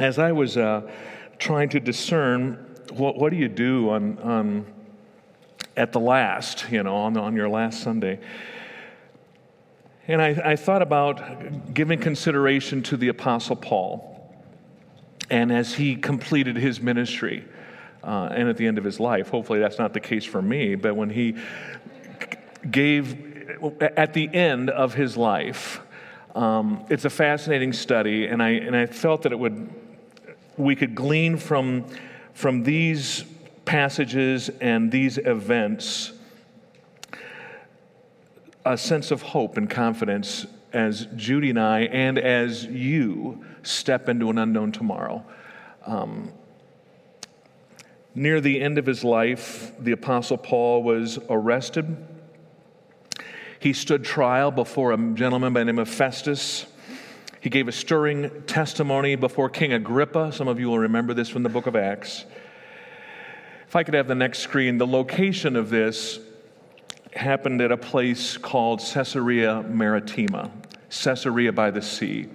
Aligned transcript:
as 0.00 0.18
I 0.18 0.32
was 0.32 0.56
uh, 0.56 0.90
trying 1.38 1.68
to 1.70 1.80
discern 1.80 2.66
what, 2.92 3.16
what 3.16 3.30
do 3.30 3.36
you 3.36 3.48
do 3.48 3.90
on, 3.90 4.18
on 4.18 4.66
at 5.76 5.92
the 5.92 6.00
last, 6.00 6.70
you 6.70 6.82
know, 6.82 6.96
on, 6.96 7.16
on 7.16 7.36
your 7.36 7.48
last 7.48 7.82
Sunday. 7.82 8.18
And 10.08 10.20
I, 10.20 10.28
I 10.44 10.56
thought 10.56 10.82
about 10.82 11.72
giving 11.72 12.00
consideration 12.00 12.82
to 12.84 12.96
the 12.96 13.08
Apostle 13.08 13.56
Paul. 13.56 14.06
And 15.30 15.52
as 15.52 15.74
he 15.74 15.94
completed 15.94 16.56
his 16.56 16.80
ministry, 16.80 17.44
uh, 18.02 18.30
and 18.32 18.48
at 18.48 18.56
the 18.56 18.66
end 18.66 18.78
of 18.78 18.84
his 18.84 18.98
life, 18.98 19.28
hopefully 19.28 19.60
that's 19.60 19.78
not 19.78 19.92
the 19.92 20.00
case 20.00 20.24
for 20.24 20.42
me, 20.42 20.74
but 20.74 20.96
when 20.96 21.10
he 21.10 21.36
gave, 22.68 23.60
at 23.80 24.14
the 24.14 24.34
end 24.34 24.70
of 24.70 24.94
his 24.94 25.16
life, 25.16 25.80
um, 26.34 26.84
it's 26.88 27.04
a 27.04 27.10
fascinating 27.10 27.72
study, 27.72 28.26
and 28.26 28.42
I, 28.42 28.50
and 28.50 28.74
I 28.74 28.86
felt 28.86 29.22
that 29.22 29.32
it 29.32 29.38
would, 29.38 29.68
we 30.60 30.76
could 30.76 30.94
glean 30.94 31.36
from, 31.36 31.86
from 32.34 32.62
these 32.62 33.24
passages 33.64 34.50
and 34.60 34.90
these 34.90 35.18
events 35.18 36.12
a 38.64 38.76
sense 38.76 39.10
of 39.10 39.22
hope 39.22 39.56
and 39.56 39.70
confidence 39.70 40.46
as 40.72 41.06
Judy 41.16 41.50
and 41.50 41.58
I, 41.58 41.80
and 41.80 42.18
as 42.18 42.64
you 42.64 43.44
step 43.62 44.08
into 44.08 44.30
an 44.30 44.38
unknown 44.38 44.72
tomorrow. 44.72 45.24
Um, 45.84 46.32
near 48.14 48.40
the 48.40 48.60
end 48.60 48.78
of 48.78 48.86
his 48.86 49.02
life, 49.02 49.72
the 49.80 49.92
Apostle 49.92 50.36
Paul 50.36 50.82
was 50.82 51.18
arrested. 51.28 51.96
He 53.58 53.72
stood 53.72 54.04
trial 54.04 54.50
before 54.50 54.92
a 54.92 54.96
gentleman 55.14 55.52
by 55.52 55.60
the 55.60 55.66
name 55.66 55.78
of 55.78 55.88
Festus. 55.88 56.66
He 57.40 57.48
gave 57.48 57.68
a 57.68 57.72
stirring 57.72 58.42
testimony 58.42 59.16
before 59.16 59.48
King 59.48 59.72
Agrippa. 59.72 60.30
Some 60.32 60.46
of 60.46 60.60
you 60.60 60.68
will 60.68 60.78
remember 60.78 61.14
this 61.14 61.30
from 61.30 61.42
the 61.42 61.48
book 61.48 61.66
of 61.66 61.74
Acts. 61.74 62.26
If 63.66 63.74
I 63.74 63.82
could 63.82 63.94
have 63.94 64.08
the 64.08 64.14
next 64.14 64.40
screen, 64.40 64.76
the 64.76 64.86
location 64.86 65.56
of 65.56 65.70
this 65.70 66.20
happened 67.14 67.62
at 67.62 67.72
a 67.72 67.78
place 67.78 68.36
called 68.36 68.80
Caesarea 68.80 69.62
Maritima, 69.62 70.50
Caesarea 70.90 71.52
by 71.52 71.70
the 71.70 71.80
sea. 71.80 72.28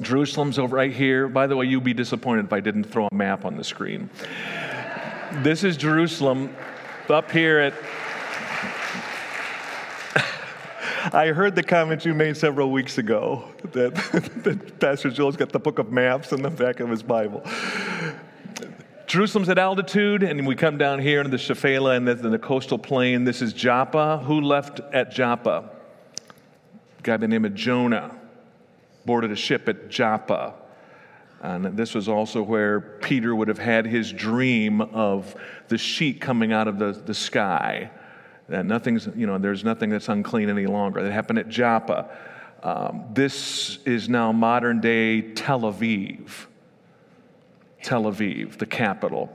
Jerusalem's 0.00 0.58
over 0.58 0.76
right 0.76 0.92
here. 0.92 1.28
By 1.28 1.46
the 1.46 1.54
way, 1.54 1.66
you'd 1.66 1.84
be 1.84 1.94
disappointed 1.94 2.46
if 2.46 2.52
I 2.52 2.60
didn't 2.60 2.84
throw 2.84 3.08
a 3.12 3.14
map 3.14 3.44
on 3.44 3.56
the 3.56 3.64
screen. 3.64 4.08
this 5.42 5.64
is 5.64 5.76
Jerusalem 5.76 6.56
up 7.10 7.30
here 7.30 7.58
at. 7.58 7.74
I 11.10 11.28
heard 11.28 11.56
the 11.56 11.64
comment 11.64 12.04
you 12.04 12.14
made 12.14 12.36
several 12.36 12.70
weeks 12.70 12.96
ago 12.98 13.44
that, 13.72 13.94
that 14.44 14.78
Pastor 14.78 15.10
Joel's 15.10 15.36
got 15.36 15.48
the 15.48 15.58
book 15.58 15.80
of 15.80 15.90
maps 15.90 16.32
in 16.32 16.42
the 16.42 16.50
back 16.50 16.78
of 16.78 16.88
his 16.88 17.02
Bible. 17.02 17.42
Jerusalem's 19.08 19.48
at 19.48 19.58
altitude, 19.58 20.22
and 20.22 20.46
we 20.46 20.54
come 20.54 20.78
down 20.78 21.00
here 21.00 21.18
into 21.18 21.30
the 21.30 21.36
Shephelah 21.36 21.96
and 21.96 22.06
then 22.06 22.30
the 22.30 22.38
coastal 22.38 22.78
plain. 22.78 23.24
This 23.24 23.42
is 23.42 23.52
Joppa. 23.52 24.18
Who 24.18 24.40
left 24.40 24.80
at 24.92 25.10
Joppa? 25.10 25.70
A 26.98 27.02
guy 27.02 27.14
by 27.14 27.16
the 27.22 27.28
name 27.28 27.44
of 27.44 27.54
Jonah 27.54 28.16
boarded 29.04 29.32
a 29.32 29.36
ship 29.36 29.68
at 29.68 29.90
Joppa. 29.90 30.54
And 31.40 31.76
this 31.76 31.94
was 31.94 32.08
also 32.08 32.42
where 32.42 32.80
Peter 32.80 33.34
would 33.34 33.48
have 33.48 33.58
had 33.58 33.86
his 33.86 34.12
dream 34.12 34.80
of 34.80 35.34
the 35.66 35.78
sheet 35.78 36.20
coming 36.20 36.52
out 36.52 36.68
of 36.68 36.78
the, 36.78 36.92
the 36.92 37.14
sky. 37.14 37.90
That 38.52 38.66
nothing's, 38.66 39.08
you 39.16 39.26
know, 39.26 39.38
there's 39.38 39.64
nothing 39.64 39.88
that's 39.88 40.10
unclean 40.10 40.50
any 40.50 40.66
longer. 40.66 41.02
That 41.02 41.10
happened 41.10 41.38
at 41.38 41.48
Joppa. 41.48 42.10
Um, 42.62 43.06
this 43.14 43.78
is 43.86 44.10
now 44.10 44.30
modern 44.30 44.82
day 44.82 45.22
Tel 45.22 45.62
Aviv. 45.62 46.28
Tel 47.82 48.02
Aviv, 48.02 48.58
the 48.58 48.66
capital. 48.66 49.34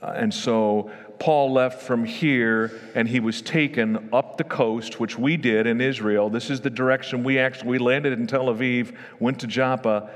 Uh, 0.00 0.12
and 0.14 0.32
so 0.32 0.92
Paul 1.18 1.52
left 1.52 1.82
from 1.82 2.04
here 2.04 2.70
and 2.94 3.08
he 3.08 3.18
was 3.18 3.42
taken 3.42 4.08
up 4.12 4.36
the 4.36 4.44
coast, 4.44 5.00
which 5.00 5.18
we 5.18 5.36
did 5.36 5.66
in 5.66 5.80
Israel. 5.80 6.30
This 6.30 6.50
is 6.50 6.60
the 6.60 6.70
direction 6.70 7.24
we 7.24 7.40
actually 7.40 7.70
we 7.70 7.78
landed 7.78 8.12
in 8.12 8.28
Tel 8.28 8.46
Aviv, 8.46 8.96
went 9.18 9.40
to 9.40 9.48
Joppa, 9.48 10.08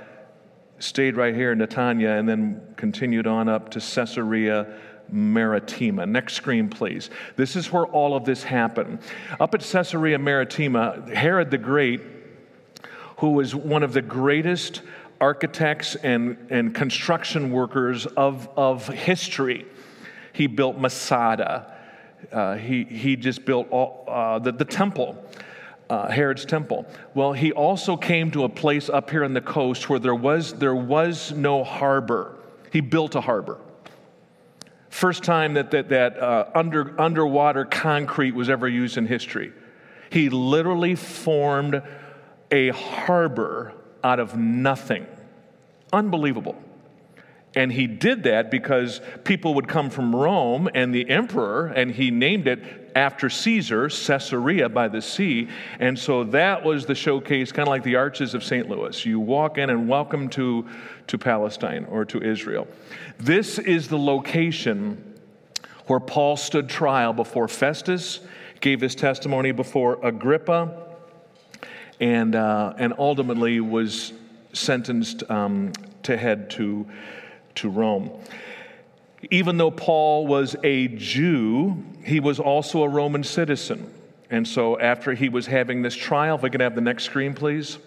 stayed 0.79 1.17
right 1.17 1.35
here 1.35 1.51
in 1.51 1.59
Netanya, 1.59 2.17
and 2.17 2.29
then 2.29 2.75
continued 2.77 3.27
on 3.27 3.49
up 3.49 3.71
to 3.71 3.81
Caesarea 3.81 4.79
Maritima. 5.11 6.07
Next 6.07 6.35
screen, 6.35 6.69
please. 6.69 7.11
This 7.37 7.57
is 7.57 7.73
where 7.73 7.87
all 7.87 8.17
of 8.17 8.25
this 8.25 8.43
happened. 8.43 8.99
Up 9.39 9.55
at 9.55 9.61
Caesarea 9.61 10.19
Maritima, 10.19 11.09
Herod 11.15 11.51
the 11.51 11.59
Great, 11.59 12.01
who 13.19 13.31
was 13.31 13.55
one 13.55 13.83
of 13.83 13.93
the 13.93 14.03
greatest 14.03 14.83
architects 15.21 15.95
and, 15.97 16.37
and 16.51 16.75
construction 16.75 17.53
workers 17.53 18.07
of, 18.07 18.49
of 18.57 18.87
history. 18.89 19.67
He 20.33 20.47
built 20.47 20.79
Masada. 20.79 21.73
Uh, 22.33 22.57
he, 22.57 22.85
he 22.85 23.17
just 23.17 23.45
built 23.45 23.69
all, 23.71 24.05
uh, 24.09 24.39
the, 24.39 24.53
the 24.53 24.65
temple, 24.65 25.23
uh, 25.89 26.11
Herod's 26.11 26.45
temple. 26.45 26.87
Well, 27.15 27.33
he 27.33 27.53
also 27.53 27.97
came 27.97 28.31
to 28.33 28.45
a 28.45 28.49
place 28.49 28.89
up 28.89 29.11
here 29.11 29.25
on 29.25 29.35
the 29.35 29.41
coast 29.41 29.89
where 29.89 29.99
there 29.99 30.15
was, 30.15 30.55
there 30.55 30.75
was 30.75 31.33
no 31.33 31.63
harbor. 31.63 32.37
He 32.73 32.81
built 32.81 33.15
a 33.15 33.21
harbor. 33.21 33.59
First 34.95 35.25
time 35.25 35.55
that, 35.55 35.73
that, 35.73 35.89
that 35.89 36.21
uh, 36.21 36.47
under, 36.55 36.95
underwater 37.01 37.65
concrete 37.65 38.33
was 38.33 38.49
ever 38.49 38.69
used 38.69 38.97
in 38.97 39.09
history. 39.09 39.53
He 40.09 40.29
literally 40.29 40.95
formed 40.95 41.83
a 42.53 42.69
harbor 42.69 43.73
out 44.05 44.21
of 44.21 44.37
nothing. 44.37 45.09
Unbelievable. 45.93 46.55
And 47.57 47.73
he 47.73 47.87
did 47.87 48.25
that 48.25 48.51
because 48.51 49.01
people 49.23 49.55
would 49.55 49.69
come 49.69 49.91
from 49.91 50.15
Rome 50.15 50.69
and 50.75 50.95
the 50.95 51.09
emperor, 51.09 51.67
and 51.69 51.91
he 51.91 52.11
named 52.11 52.49
it 52.49 52.91
after 52.97 53.29
Caesar, 53.29 53.89
Caesarea 53.89 54.69
by 54.69 54.89
the 54.89 55.03
sea. 55.03 55.49
And 55.79 55.99
so 55.99 56.25
that 56.25 56.65
was 56.65 56.87
the 56.87 56.95
showcase, 56.95 57.53
kind 57.53 57.69
of 57.69 57.71
like 57.71 57.83
the 57.83 57.97
arches 57.97 58.35
of 58.35 58.45
St. 58.45 58.69
Louis. 58.69 59.05
You 59.05 59.21
walk 59.21 59.59
in 59.59 59.71
and 59.71 59.89
welcome 59.89 60.29
to, 60.31 60.67
to 61.09 61.19
Palestine 61.19 61.87
or 61.91 62.05
to 62.07 62.23
Israel. 62.23 62.67
This 63.19 63.59
is 63.59 63.89
the 63.89 63.99
location 63.99 65.15
where 65.87 66.01
Paul 66.01 66.37
stood 66.37 66.69
trial 66.69 67.13
before 67.13 67.49
Festus, 67.49 68.21
gave 68.61 68.81
his 68.81 68.95
testimony 68.95 69.53
before 69.53 70.05
Agrippa, 70.05 70.87
and, 72.01 72.35
uh, 72.35 72.75
and 72.79 72.95
ultimately 72.99 73.61
was 73.61 74.13
sentenced 74.53 75.29
um, 75.31 75.73
to 76.05 76.17
head 76.17 76.51
to, 76.51 76.87
to 77.57 77.69
Rome. 77.69 78.11
Even 79.31 79.57
though 79.57 79.71
Paul 79.71 80.27
was 80.27 80.57
a 80.63 80.89
Jew, 80.89 81.83
he 82.05 82.21
was 82.21 82.39
also 82.39 82.83
a 82.83 82.89
Roman 82.89 83.25
citizen. 83.25 83.93
And 84.31 84.47
so, 84.47 84.79
after 84.79 85.15
he 85.15 85.29
was 85.29 85.47
having 85.47 85.83
this 85.83 85.95
trial, 85.95 86.37
if 86.37 86.45
I 86.45 86.49
could 86.49 86.61
have 86.61 86.75
the 86.75 86.81
next 86.81 87.05
screen, 87.05 87.35
please. 87.35 87.79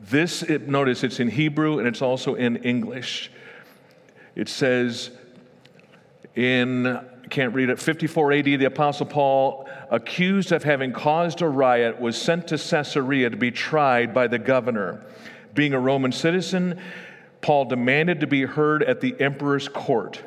This, 0.00 0.42
it, 0.42 0.68
notice 0.68 1.04
it's 1.04 1.20
in 1.20 1.28
Hebrew 1.28 1.78
and 1.78 1.86
it's 1.86 2.02
also 2.02 2.34
in 2.34 2.56
English. 2.56 3.30
It 4.34 4.48
says 4.48 5.10
in, 6.34 7.00
can't 7.30 7.54
read 7.54 7.70
it, 7.70 7.78
54 7.78 8.32
AD, 8.32 8.44
the 8.44 8.64
Apostle 8.64 9.06
Paul 9.06 9.68
accused 9.90 10.52
of 10.52 10.64
having 10.64 10.92
caused 10.92 11.40
a 11.40 11.48
riot, 11.48 12.00
was 12.00 12.20
sent 12.20 12.48
to 12.48 12.58
Caesarea 12.58 13.30
to 13.30 13.36
be 13.36 13.50
tried 13.50 14.12
by 14.12 14.26
the 14.26 14.38
governor. 14.38 15.02
Being 15.54 15.74
a 15.74 15.78
Roman 15.78 16.12
citizen, 16.12 16.80
Paul 17.40 17.66
demanded 17.66 18.20
to 18.20 18.26
be 18.26 18.42
heard 18.42 18.82
at 18.82 19.00
the 19.00 19.14
emperor's 19.20 19.68
court. 19.68 20.22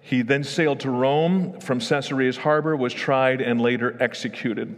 He 0.00 0.22
then 0.22 0.44
sailed 0.44 0.80
to 0.80 0.90
Rome 0.90 1.60
from 1.60 1.80
Caesarea's 1.80 2.36
harbor, 2.36 2.76
was 2.76 2.92
tried, 2.94 3.40
and 3.40 3.60
later 3.60 3.96
executed. 4.00 4.76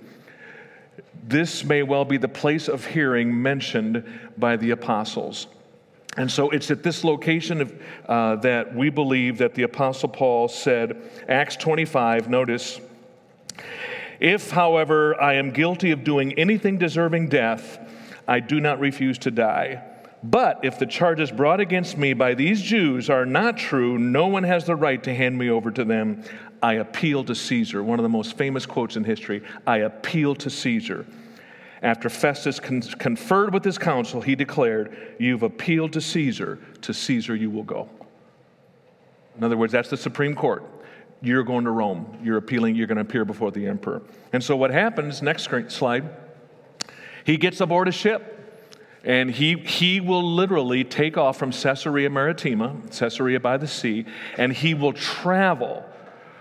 This 1.24 1.64
may 1.64 1.82
well 1.82 2.04
be 2.04 2.16
the 2.16 2.28
place 2.28 2.68
of 2.68 2.84
hearing 2.84 3.42
mentioned 3.42 4.04
by 4.36 4.56
the 4.56 4.70
apostles. 4.70 5.46
And 6.16 6.30
so 6.30 6.50
it's 6.50 6.70
at 6.70 6.82
this 6.82 7.04
location 7.04 7.62
of, 7.62 7.82
uh, 8.06 8.36
that 8.36 8.74
we 8.74 8.90
believe 8.90 9.38
that 9.38 9.54
the 9.54 9.62
Apostle 9.62 10.10
Paul 10.10 10.48
said, 10.48 11.10
Acts 11.28 11.56
25, 11.56 12.28
notice, 12.28 12.80
if, 14.20 14.50
however, 14.50 15.20
I 15.20 15.34
am 15.34 15.50
guilty 15.50 15.90
of 15.90 16.04
doing 16.04 16.38
anything 16.38 16.76
deserving 16.76 17.28
death, 17.28 17.78
I 18.32 18.40
do 18.40 18.60
not 18.60 18.80
refuse 18.80 19.18
to 19.18 19.30
die. 19.30 19.82
But 20.24 20.60
if 20.64 20.78
the 20.78 20.86
charges 20.86 21.30
brought 21.30 21.60
against 21.60 21.98
me 21.98 22.14
by 22.14 22.32
these 22.32 22.62
Jews 22.62 23.10
are 23.10 23.26
not 23.26 23.58
true, 23.58 23.98
no 23.98 24.26
one 24.26 24.44
has 24.44 24.64
the 24.64 24.74
right 24.74 25.02
to 25.02 25.14
hand 25.14 25.36
me 25.36 25.50
over 25.50 25.70
to 25.70 25.84
them. 25.84 26.24
I 26.62 26.74
appeal 26.74 27.24
to 27.24 27.34
Caesar. 27.34 27.82
One 27.84 27.98
of 27.98 28.04
the 28.04 28.08
most 28.08 28.38
famous 28.38 28.64
quotes 28.64 28.96
in 28.96 29.04
history 29.04 29.42
I 29.66 29.78
appeal 29.78 30.34
to 30.36 30.48
Caesar. 30.48 31.04
After 31.82 32.08
Festus 32.08 32.58
con- 32.58 32.80
conferred 32.80 33.52
with 33.52 33.64
his 33.64 33.76
council, 33.76 34.22
he 34.22 34.34
declared, 34.34 35.16
You've 35.18 35.42
appealed 35.42 35.92
to 35.92 36.00
Caesar, 36.00 36.58
to 36.80 36.94
Caesar 36.94 37.36
you 37.36 37.50
will 37.50 37.64
go. 37.64 37.90
In 39.36 39.44
other 39.44 39.58
words, 39.58 39.74
that's 39.74 39.90
the 39.90 39.98
Supreme 39.98 40.34
Court 40.34 40.64
you're 41.20 41.44
going 41.44 41.64
to 41.64 41.70
Rome. 41.70 42.18
You're 42.22 42.38
appealing, 42.38 42.76
you're 42.76 42.86
going 42.86 42.96
to 42.96 43.02
appear 43.02 43.24
before 43.26 43.52
the 43.52 43.66
emperor. 43.66 44.02
And 44.32 44.42
so 44.42 44.56
what 44.56 44.70
happens, 44.70 45.20
next 45.20 45.48
slide, 45.68 46.08
he 47.24 47.36
gets 47.36 47.60
aboard 47.60 47.88
a 47.88 47.92
ship. 47.92 48.28
And 49.04 49.32
he, 49.32 49.56
he 49.56 49.98
will 49.98 50.22
literally 50.22 50.84
take 50.84 51.16
off 51.16 51.36
from 51.36 51.50
Caesarea 51.50 52.08
Maritima, 52.08 52.76
Caesarea 52.92 53.40
by 53.40 53.56
the 53.56 53.66
sea, 53.66 54.06
and 54.38 54.52
he 54.52 54.74
will 54.74 54.92
travel 54.92 55.84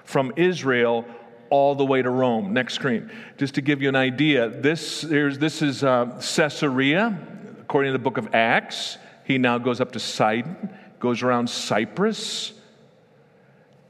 from 0.04 0.32
Israel 0.36 1.06
all 1.50 1.74
the 1.74 1.84
way 1.84 2.04
to 2.04 2.10
Rome. 2.12 2.54
Next 2.54 2.76
screen. 2.76 3.10
Just 3.38 3.56
to 3.56 3.62
give 3.62 3.82
you 3.82 3.90
an 3.90 3.96
idea, 3.96 4.48
this, 4.48 5.02
this 5.02 5.64
is 5.64 5.84
uh, 5.84 6.22
Caesarea, 6.36 7.18
according 7.62 7.90
to 7.90 7.98
the 7.98 8.04
book 8.04 8.18
of 8.18 8.36
Acts. 8.36 9.00
He 9.24 9.40
now 9.40 9.58
goes 9.58 9.82
up 9.82 9.94
to 9.94 10.00
Sidon, 10.00 10.70
goes 11.00 11.24
around 11.24 11.50
Cyprus, 11.50 12.54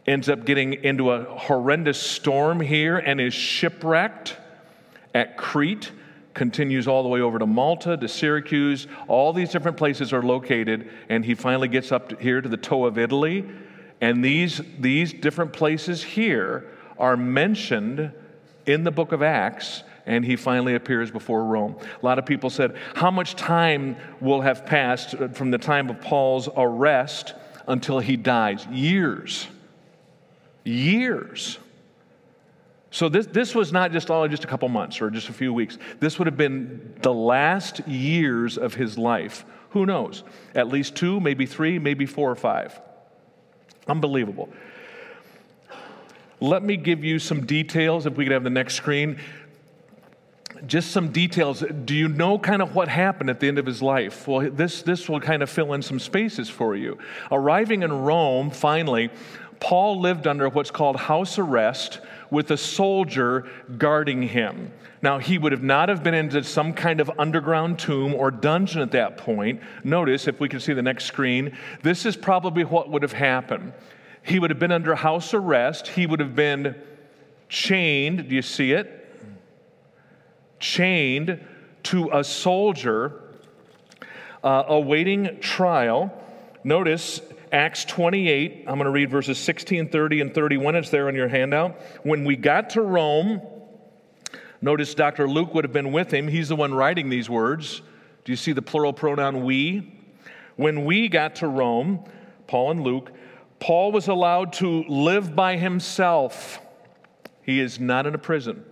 ends 0.07 0.29
up 0.29 0.45
getting 0.45 0.75
into 0.75 1.11
a 1.11 1.25
horrendous 1.25 2.01
storm 2.01 2.61
here, 2.61 2.97
and 2.97 3.19
is 3.19 3.33
shipwrecked 3.33 4.37
at 5.13 5.35
Crete 5.35 5.91
continues 6.33 6.87
all 6.87 7.03
the 7.03 7.09
way 7.09 7.21
over 7.21 7.39
to 7.39 7.45
Malta, 7.45 7.97
to 7.97 8.07
Syracuse. 8.07 8.87
All 9.07 9.33
these 9.33 9.51
different 9.51 9.77
places 9.77 10.13
are 10.13 10.21
located, 10.21 10.89
and 11.09 11.25
he 11.25 11.35
finally 11.35 11.67
gets 11.67 11.91
up 11.91 12.09
to 12.09 12.15
here 12.15 12.41
to 12.41 12.49
the 12.49 12.57
toe 12.57 12.85
of 12.85 12.97
Italy. 12.97 13.45
And 13.99 14.23
these, 14.23 14.61
these 14.79 15.13
different 15.13 15.53
places 15.53 16.03
here 16.03 16.67
are 16.97 17.17
mentioned 17.17 18.11
in 18.65 18.83
the 18.83 18.91
book 18.91 19.11
of 19.11 19.21
Acts, 19.21 19.83
and 20.05 20.25
he 20.25 20.35
finally 20.35 20.75
appears 20.75 21.11
before 21.11 21.43
Rome. 21.43 21.75
A 22.01 22.05
lot 22.05 22.17
of 22.17 22.25
people 22.25 22.49
said, 22.49 22.75
How 22.95 23.11
much 23.11 23.35
time 23.35 23.95
will 24.19 24.41
have 24.41 24.65
passed 24.65 25.15
uh, 25.15 25.27
from 25.29 25.51
the 25.51 25.57
time 25.57 25.89
of 25.89 26.01
Paul's 26.01 26.49
arrest 26.55 27.33
until 27.67 27.99
he 27.99 28.15
dies? 28.17 28.65
Years. 28.67 29.47
Years. 30.63 31.59
So 32.93 33.07
this, 33.07 33.25
this 33.25 33.55
was 33.55 33.71
not 33.71 33.93
just, 33.93 34.11
oh, 34.11 34.27
just 34.27 34.43
a 34.43 34.47
couple 34.47 34.67
months 34.67 35.01
or 35.01 35.09
just 35.09 35.29
a 35.29 35.33
few 35.33 35.53
weeks. 35.53 35.77
This 36.01 36.19
would 36.19 36.27
have 36.27 36.35
been 36.35 36.93
the 37.01 37.13
last 37.13 37.87
years 37.87 38.57
of 38.57 38.73
his 38.73 38.97
life. 38.97 39.45
Who 39.69 39.85
knows? 39.85 40.23
At 40.53 40.67
least 40.67 40.95
two, 40.95 41.21
maybe 41.21 41.45
three, 41.45 41.79
maybe 41.79 42.05
four 42.05 42.29
or 42.29 42.35
five. 42.35 42.79
Unbelievable. 43.87 44.49
Let 46.41 46.63
me 46.63 46.75
give 46.75 47.03
you 47.03 47.17
some 47.17 47.45
details, 47.45 48.05
if 48.05 48.17
we 48.17 48.25
could 48.25 48.33
have 48.33 48.43
the 48.43 48.49
next 48.49 48.75
screen. 48.75 49.17
Just 50.67 50.91
some 50.91 51.13
details. 51.13 51.63
Do 51.85 51.95
you 51.95 52.09
know 52.09 52.37
kind 52.37 52.61
of 52.61 52.75
what 52.75 52.89
happened 52.89 53.29
at 53.29 53.39
the 53.39 53.47
end 53.47 53.57
of 53.57 53.65
his 53.65 53.81
life? 53.81 54.27
Well, 54.27 54.49
this, 54.51 54.81
this 54.81 55.07
will 55.07 55.21
kind 55.21 55.41
of 55.41 55.49
fill 55.49 55.73
in 55.73 55.81
some 55.81 55.97
spaces 55.97 56.49
for 56.49 56.75
you. 56.75 56.97
Arriving 57.31 57.83
in 57.83 57.93
Rome, 57.93 58.49
finally, 58.49 59.11
Paul 59.61 60.01
lived 60.01 60.27
under 60.27 60.49
what's 60.49 60.71
called 60.71 60.97
house 60.97 61.39
arrest 61.39 62.01
with 62.31 62.49
a 62.49 62.57
soldier 62.57 63.47
guarding 63.77 64.23
him. 64.23 64.71
Now, 65.03 65.19
he 65.19 65.37
would 65.37 65.51
have 65.51 65.63
not 65.63 65.89
have 65.89 66.03
been 66.03 66.13
into 66.13 66.43
some 66.43 66.73
kind 66.73 66.99
of 66.99 67.11
underground 67.19 67.77
tomb 67.77 68.13
or 68.15 68.31
dungeon 68.31 68.81
at 68.81 68.91
that 68.91 69.17
point. 69.17 69.61
Notice, 69.83 70.27
if 70.27 70.39
we 70.39 70.47
can 70.47 70.59
see 70.59 70.73
the 70.73 70.81
next 70.81 71.05
screen, 71.05 71.57
this 71.83 72.05
is 72.05 72.15
probably 72.15 72.63
what 72.63 72.89
would 72.89 73.01
have 73.01 73.13
happened. 73.13 73.73
He 74.23 74.39
would 74.39 74.49
have 74.49 74.59
been 74.59 74.71
under 74.71 74.95
house 74.95 75.33
arrest. 75.33 75.87
He 75.87 76.05
would 76.05 76.19
have 76.19 76.35
been 76.35 76.75
chained. 77.49 78.29
Do 78.29 78.35
you 78.35 78.41
see 78.41 78.71
it? 78.71 78.97
Chained 80.59 81.43
to 81.83 82.09
a 82.13 82.23
soldier 82.23 83.21
uh, 84.43 84.63
awaiting 84.67 85.39
trial. 85.39 86.13
Notice 86.63 87.21
Acts 87.51 87.83
28, 87.83 88.63
I'm 88.65 88.75
going 88.75 88.85
to 88.85 88.91
read 88.91 89.09
verses 89.09 89.37
16, 89.37 89.89
30, 89.89 90.21
and 90.21 90.33
31. 90.33 90.75
It's 90.75 90.89
there 90.89 91.07
on 91.09 91.15
your 91.15 91.27
handout. 91.27 91.81
When 92.03 92.23
we 92.23 92.37
got 92.37 92.69
to 92.71 92.81
Rome, 92.81 93.41
notice 94.61 94.95
Dr. 94.95 95.27
Luke 95.27 95.53
would 95.53 95.65
have 95.65 95.73
been 95.73 95.91
with 95.91 96.13
him. 96.13 96.29
He's 96.29 96.47
the 96.47 96.55
one 96.55 96.73
writing 96.73 97.09
these 97.09 97.29
words. 97.29 97.81
Do 98.23 98.31
you 98.31 98.37
see 98.37 98.53
the 98.53 98.61
plural 98.61 98.93
pronoun 98.93 99.43
we? 99.43 99.93
When 100.55 100.85
we 100.85 101.09
got 101.09 101.35
to 101.37 101.47
Rome, 101.47 102.05
Paul 102.47 102.71
and 102.71 102.83
Luke, 102.83 103.11
Paul 103.59 103.91
was 103.91 104.07
allowed 104.07 104.53
to 104.53 104.83
live 104.83 105.35
by 105.35 105.57
himself. 105.57 106.61
He 107.41 107.59
is 107.59 107.81
not 107.81 108.07
in 108.07 108.15
a 108.15 108.19
prison. 108.19 108.63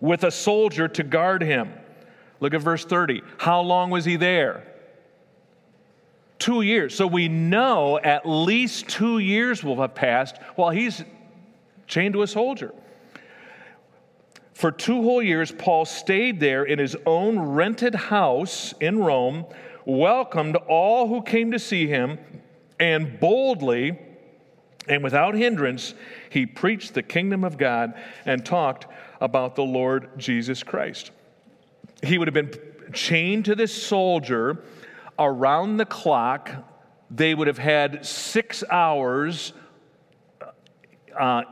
With 0.00 0.24
a 0.24 0.32
soldier 0.32 0.88
to 0.88 1.04
guard 1.04 1.42
him. 1.42 1.72
Look 2.40 2.54
at 2.54 2.60
verse 2.60 2.84
30. 2.84 3.22
How 3.38 3.60
long 3.60 3.90
was 3.90 4.04
he 4.04 4.16
there? 4.16 4.71
Two 6.42 6.62
years. 6.62 6.92
So 6.96 7.06
we 7.06 7.28
know 7.28 8.00
at 8.00 8.28
least 8.28 8.88
two 8.88 9.20
years 9.20 9.62
will 9.62 9.80
have 9.80 9.94
passed 9.94 10.38
while 10.56 10.70
he's 10.70 11.04
chained 11.86 12.14
to 12.14 12.22
a 12.22 12.26
soldier. 12.26 12.74
For 14.52 14.72
two 14.72 15.02
whole 15.02 15.22
years, 15.22 15.52
Paul 15.52 15.84
stayed 15.84 16.40
there 16.40 16.64
in 16.64 16.80
his 16.80 16.96
own 17.06 17.38
rented 17.38 17.94
house 17.94 18.74
in 18.80 18.98
Rome, 18.98 19.46
welcomed 19.84 20.56
all 20.56 21.06
who 21.06 21.22
came 21.22 21.52
to 21.52 21.60
see 21.60 21.86
him, 21.86 22.18
and 22.80 23.20
boldly 23.20 23.96
and 24.88 25.04
without 25.04 25.36
hindrance, 25.36 25.94
he 26.28 26.44
preached 26.44 26.94
the 26.94 27.04
kingdom 27.04 27.44
of 27.44 27.56
God 27.56 27.94
and 28.26 28.44
talked 28.44 28.88
about 29.20 29.54
the 29.54 29.62
Lord 29.62 30.18
Jesus 30.18 30.64
Christ. 30.64 31.12
He 32.02 32.18
would 32.18 32.26
have 32.26 32.34
been 32.34 32.52
chained 32.92 33.44
to 33.44 33.54
this 33.54 33.80
soldier 33.80 34.64
around 35.18 35.76
the 35.76 35.86
clock, 35.86 36.50
they 37.10 37.34
would 37.34 37.46
have 37.46 37.58
had 37.58 38.04
six 38.06 38.64
hours 38.70 39.52
uh, 41.18 41.42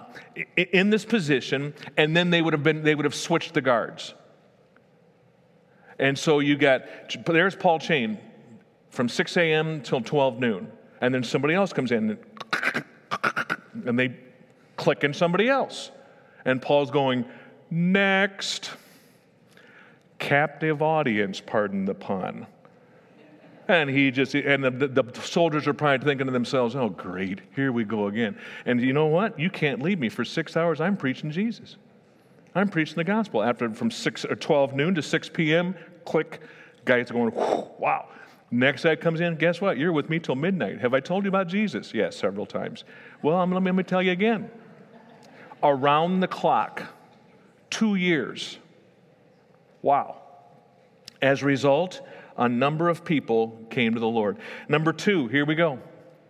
in 0.56 0.90
this 0.90 1.04
position, 1.04 1.74
and 1.96 2.16
then 2.16 2.30
they 2.30 2.40
would 2.40 2.52
have 2.52 2.62
been 2.62 2.82
they 2.82 2.94
would 2.94 3.04
have 3.04 3.14
switched 3.14 3.54
the 3.54 3.60
guards. 3.60 4.14
And 5.98 6.18
so 6.18 6.38
you 6.38 6.56
got 6.56 6.82
there's 7.26 7.54
Paul 7.54 7.78
Chain 7.78 8.18
from 8.88 9.08
6 9.08 9.36
a.m. 9.36 9.82
till 9.82 10.00
12 10.00 10.40
noon, 10.40 10.72
and 11.00 11.14
then 11.14 11.22
somebody 11.22 11.54
else 11.54 11.72
comes 11.72 11.92
in, 11.92 12.18
and 13.86 13.98
they 13.98 14.16
click 14.76 15.04
in 15.04 15.12
somebody 15.12 15.48
else, 15.48 15.90
and 16.44 16.60
Paul's 16.60 16.90
going 16.90 17.24
next. 17.70 18.70
Captive 20.18 20.82
audience, 20.82 21.40
pardon 21.40 21.86
the 21.86 21.94
pun. 21.94 22.46
And 23.70 23.88
he 23.88 24.10
just, 24.10 24.34
and 24.34 24.64
the, 24.64 24.88
the, 24.88 25.04
soldiers 25.22 25.68
are 25.68 25.72
probably 25.72 26.04
thinking 26.04 26.26
to 26.26 26.32
themselves, 26.32 26.74
oh, 26.74 26.88
great, 26.88 27.40
here 27.54 27.70
we 27.70 27.84
go 27.84 28.08
again. 28.08 28.36
And 28.66 28.80
you 28.80 28.92
know 28.92 29.06
what? 29.06 29.38
You 29.38 29.48
can't 29.48 29.80
leave 29.80 30.00
me 30.00 30.08
for 30.08 30.24
six 30.24 30.56
hours. 30.56 30.80
I'm 30.80 30.96
preaching 30.96 31.30
Jesus. 31.30 31.76
I'm 32.56 32.68
preaching 32.68 32.96
the 32.96 33.04
gospel. 33.04 33.44
After 33.44 33.72
from 33.72 33.92
6 33.92 34.24
or 34.24 34.34
12 34.34 34.74
noon 34.74 34.96
to 34.96 35.02
6 35.02 35.28
p.m., 35.28 35.76
click, 36.04 36.40
guy's 36.84 37.12
going, 37.12 37.32
wow. 37.32 38.08
Next 38.50 38.82
guy 38.82 38.96
comes 38.96 39.20
in, 39.20 39.36
guess 39.36 39.60
what? 39.60 39.78
You're 39.78 39.92
with 39.92 40.10
me 40.10 40.18
till 40.18 40.34
midnight. 40.34 40.80
Have 40.80 40.92
I 40.92 40.98
told 40.98 41.22
you 41.22 41.28
about 41.28 41.46
Jesus? 41.46 41.94
Yes, 41.94 42.16
several 42.16 42.46
times. 42.46 42.82
Well, 43.22 43.36
I'm, 43.36 43.52
let 43.52 43.72
me 43.72 43.84
tell 43.84 44.02
you 44.02 44.10
again. 44.10 44.50
Around 45.62 46.18
the 46.18 46.26
clock, 46.26 46.82
two 47.70 47.94
years. 47.94 48.58
Wow. 49.80 50.16
As 51.22 51.42
a 51.42 51.46
result, 51.46 52.00
a 52.40 52.48
number 52.48 52.88
of 52.88 53.04
people 53.04 53.66
came 53.70 53.94
to 53.94 54.00
the 54.00 54.08
Lord. 54.08 54.38
Number 54.68 54.92
two, 54.92 55.28
here 55.28 55.44
we 55.44 55.54
go. 55.54 55.78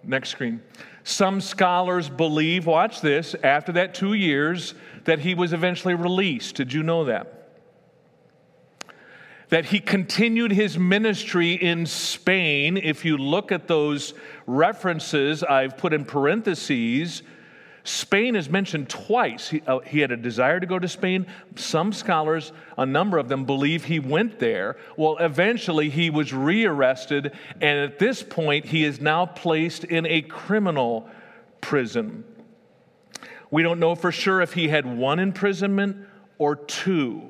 Next 0.02 0.30
screen. 0.30 0.60
Some 1.04 1.40
scholars 1.40 2.08
believe, 2.08 2.66
watch 2.66 3.00
this, 3.00 3.34
after 3.42 3.72
that 3.72 3.94
two 3.94 4.14
years, 4.14 4.74
that 5.04 5.20
he 5.20 5.34
was 5.34 5.52
eventually 5.52 5.94
released. 5.94 6.56
Did 6.56 6.72
you 6.72 6.82
know 6.82 7.04
that? 7.04 7.36
That 9.50 9.66
he 9.66 9.80
continued 9.80 10.52
his 10.52 10.78
ministry 10.78 11.52
in 11.52 11.86
Spain. 11.86 12.76
If 12.76 13.04
you 13.04 13.16
look 13.16 13.52
at 13.52 13.68
those 13.68 14.14
references 14.46 15.42
I've 15.42 15.76
put 15.76 15.92
in 15.92 16.04
parentheses, 16.04 17.22
Spain 17.90 18.36
is 18.36 18.48
mentioned 18.48 18.88
twice. 18.88 19.48
He, 19.48 19.62
uh, 19.66 19.80
he, 19.80 19.98
had 19.98 20.12
a 20.12 20.16
desire 20.16 20.60
to 20.60 20.66
go 20.66 20.78
to 20.78 20.86
Spain. 20.86 21.26
Some 21.56 21.92
scholars, 21.92 22.52
a 22.78 22.86
number 22.86 23.18
of 23.18 23.28
them, 23.28 23.44
believe 23.44 23.84
he 23.84 23.98
went 23.98 24.38
there. 24.38 24.76
Well, 24.96 25.16
eventually 25.18 25.90
he 25.90 26.08
was 26.08 26.32
rearrested, 26.32 27.32
and 27.60 27.80
at 27.80 27.98
this 27.98 28.22
point, 28.22 28.66
he 28.66 28.84
is 28.84 29.00
now 29.00 29.26
placed 29.26 29.82
in 29.82 30.06
a 30.06 30.22
criminal 30.22 31.08
prison. 31.60 32.22
We 33.50 33.64
don't 33.64 33.80
know 33.80 33.96
for 33.96 34.12
sure 34.12 34.40
if 34.40 34.52
he 34.52 34.68
had 34.68 34.86
one 34.86 35.18
imprisonment 35.18 36.06
or 36.38 36.54
two. 36.54 37.28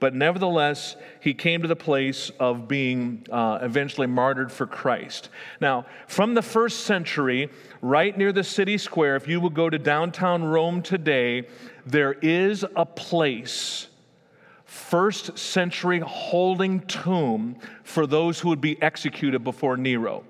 But 0.00 0.14
nevertheless, 0.14 0.96
he 1.20 1.34
came 1.34 1.62
to 1.62 1.68
the 1.68 1.76
place 1.76 2.30
of 2.38 2.68
being 2.68 3.26
uh, 3.30 3.58
eventually 3.62 4.06
martyred 4.06 4.52
for 4.52 4.66
Christ. 4.66 5.28
Now, 5.60 5.86
from 6.06 6.34
the 6.34 6.42
first 6.42 6.80
century, 6.80 7.50
right 7.82 8.16
near 8.16 8.32
the 8.32 8.44
city 8.44 8.78
square, 8.78 9.16
if 9.16 9.26
you 9.26 9.40
would 9.40 9.54
go 9.54 9.68
to 9.68 9.78
downtown 9.78 10.44
Rome 10.44 10.82
today, 10.82 11.48
there 11.84 12.12
is 12.12 12.64
a 12.76 12.86
place, 12.86 13.88
first 14.64 15.36
century 15.36 15.98
holding 15.98 16.80
tomb 16.80 17.56
for 17.82 18.06
those 18.06 18.38
who 18.38 18.50
would 18.50 18.60
be 18.60 18.80
executed 18.80 19.42
before 19.42 19.76
Nero. 19.76 20.24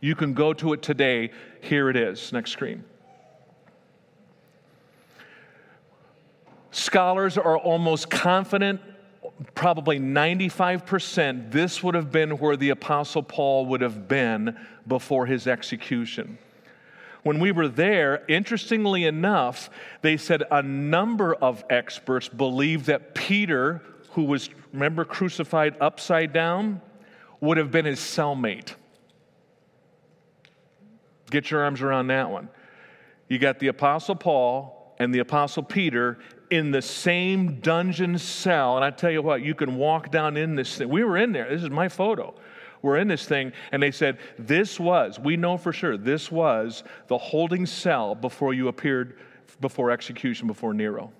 You 0.00 0.14
can 0.14 0.32
go 0.32 0.52
to 0.54 0.72
it 0.72 0.82
today. 0.82 1.30
Here 1.60 1.90
it 1.90 1.96
is. 1.96 2.32
Next 2.32 2.52
screen. 2.52 2.84
Scholars 6.70 7.36
are 7.36 7.58
almost 7.58 8.10
confident, 8.10 8.80
probably 9.54 9.98
95%, 9.98 11.50
this 11.50 11.82
would 11.82 11.94
have 11.94 12.12
been 12.12 12.38
where 12.38 12.56
the 12.56 12.70
Apostle 12.70 13.22
Paul 13.22 13.66
would 13.66 13.80
have 13.80 14.06
been 14.06 14.56
before 14.86 15.26
his 15.26 15.46
execution. 15.46 16.38
When 17.22 17.38
we 17.38 17.52
were 17.52 17.68
there, 17.68 18.24
interestingly 18.28 19.04
enough, 19.04 19.68
they 20.00 20.16
said 20.16 20.42
a 20.50 20.62
number 20.62 21.34
of 21.34 21.64
experts 21.68 22.28
believe 22.28 22.86
that 22.86 23.14
Peter, 23.14 23.82
who 24.12 24.24
was, 24.24 24.48
remember, 24.72 25.04
crucified 25.04 25.76
upside 25.80 26.32
down, 26.32 26.80
would 27.40 27.58
have 27.58 27.70
been 27.70 27.84
his 27.84 28.00
cellmate. 28.00 28.74
Get 31.30 31.50
your 31.50 31.62
arms 31.62 31.82
around 31.82 32.08
that 32.08 32.30
one. 32.30 32.48
You 33.28 33.38
got 33.38 33.58
the 33.58 33.68
Apostle 33.68 34.16
Paul 34.16 34.94
and 34.98 35.14
the 35.14 35.20
Apostle 35.20 35.62
Peter 35.62 36.18
in 36.50 36.70
the 36.70 36.82
same 36.82 37.60
dungeon 37.60 38.18
cell. 38.18 38.76
And 38.76 38.84
I 38.84 38.90
tell 38.90 39.10
you 39.10 39.22
what, 39.22 39.42
you 39.42 39.54
can 39.54 39.76
walk 39.76 40.10
down 40.10 40.36
in 40.36 40.56
this 40.56 40.76
thing. 40.76 40.88
We 40.88 41.04
were 41.04 41.16
in 41.16 41.32
there. 41.32 41.48
This 41.48 41.62
is 41.62 41.70
my 41.70 41.88
photo. 41.88 42.34
We're 42.82 42.96
in 42.96 43.08
this 43.08 43.26
thing, 43.26 43.52
and 43.72 43.82
they 43.82 43.90
said, 43.90 44.18
This 44.38 44.80
was, 44.80 45.18
we 45.18 45.36
know 45.36 45.58
for 45.58 45.72
sure, 45.72 45.96
this 45.96 46.32
was 46.32 46.82
the 47.08 47.18
holding 47.18 47.66
cell 47.66 48.14
before 48.14 48.54
you 48.54 48.68
appeared 48.68 49.18
before 49.60 49.90
execution, 49.90 50.46
before 50.46 50.72
Nero. 50.72 51.12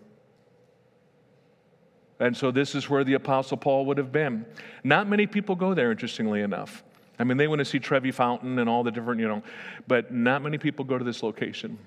And 2.18 2.36
so 2.36 2.50
this 2.50 2.74
is 2.74 2.88
where 2.88 3.04
the 3.04 3.14
Apostle 3.14 3.56
Paul 3.56 3.86
would 3.86 3.98
have 3.98 4.12
been. 4.12 4.44
Not 4.84 5.08
many 5.08 5.26
people 5.26 5.54
go 5.54 5.74
there, 5.74 5.90
interestingly 5.90 6.42
enough. 6.42 6.82
I 7.18 7.24
mean, 7.24 7.36
they 7.36 7.48
want 7.48 7.58
to 7.58 7.64
see 7.64 7.78
Trevi 7.78 8.12
Fountain 8.12 8.58
and 8.58 8.68
all 8.68 8.82
the 8.82 8.90
different, 8.90 9.20
you 9.20 9.28
know, 9.28 9.42
but 9.86 10.12
not 10.12 10.42
many 10.42 10.58
people 10.58 10.84
go 10.84 10.96
to 10.96 11.04
this 11.04 11.22
location. 11.22 11.78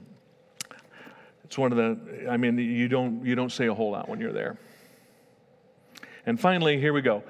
It's 1.44 1.58
one 1.58 1.72
of 1.72 1.78
the, 1.78 2.30
I 2.30 2.38
mean, 2.38 2.58
you 2.58 2.88
don't, 2.88 3.26
you 3.26 3.36
don't 3.36 3.52
say 3.52 3.68
a 3.68 3.74
whole 3.74 3.92
lot 3.92 4.08
when 4.10 4.20
you're 4.20 4.34
there. 4.34 4.58
And 6.26 6.40
finally, 6.40 6.80
here 6.80 6.94
we 6.94 7.02
go. 7.02 7.24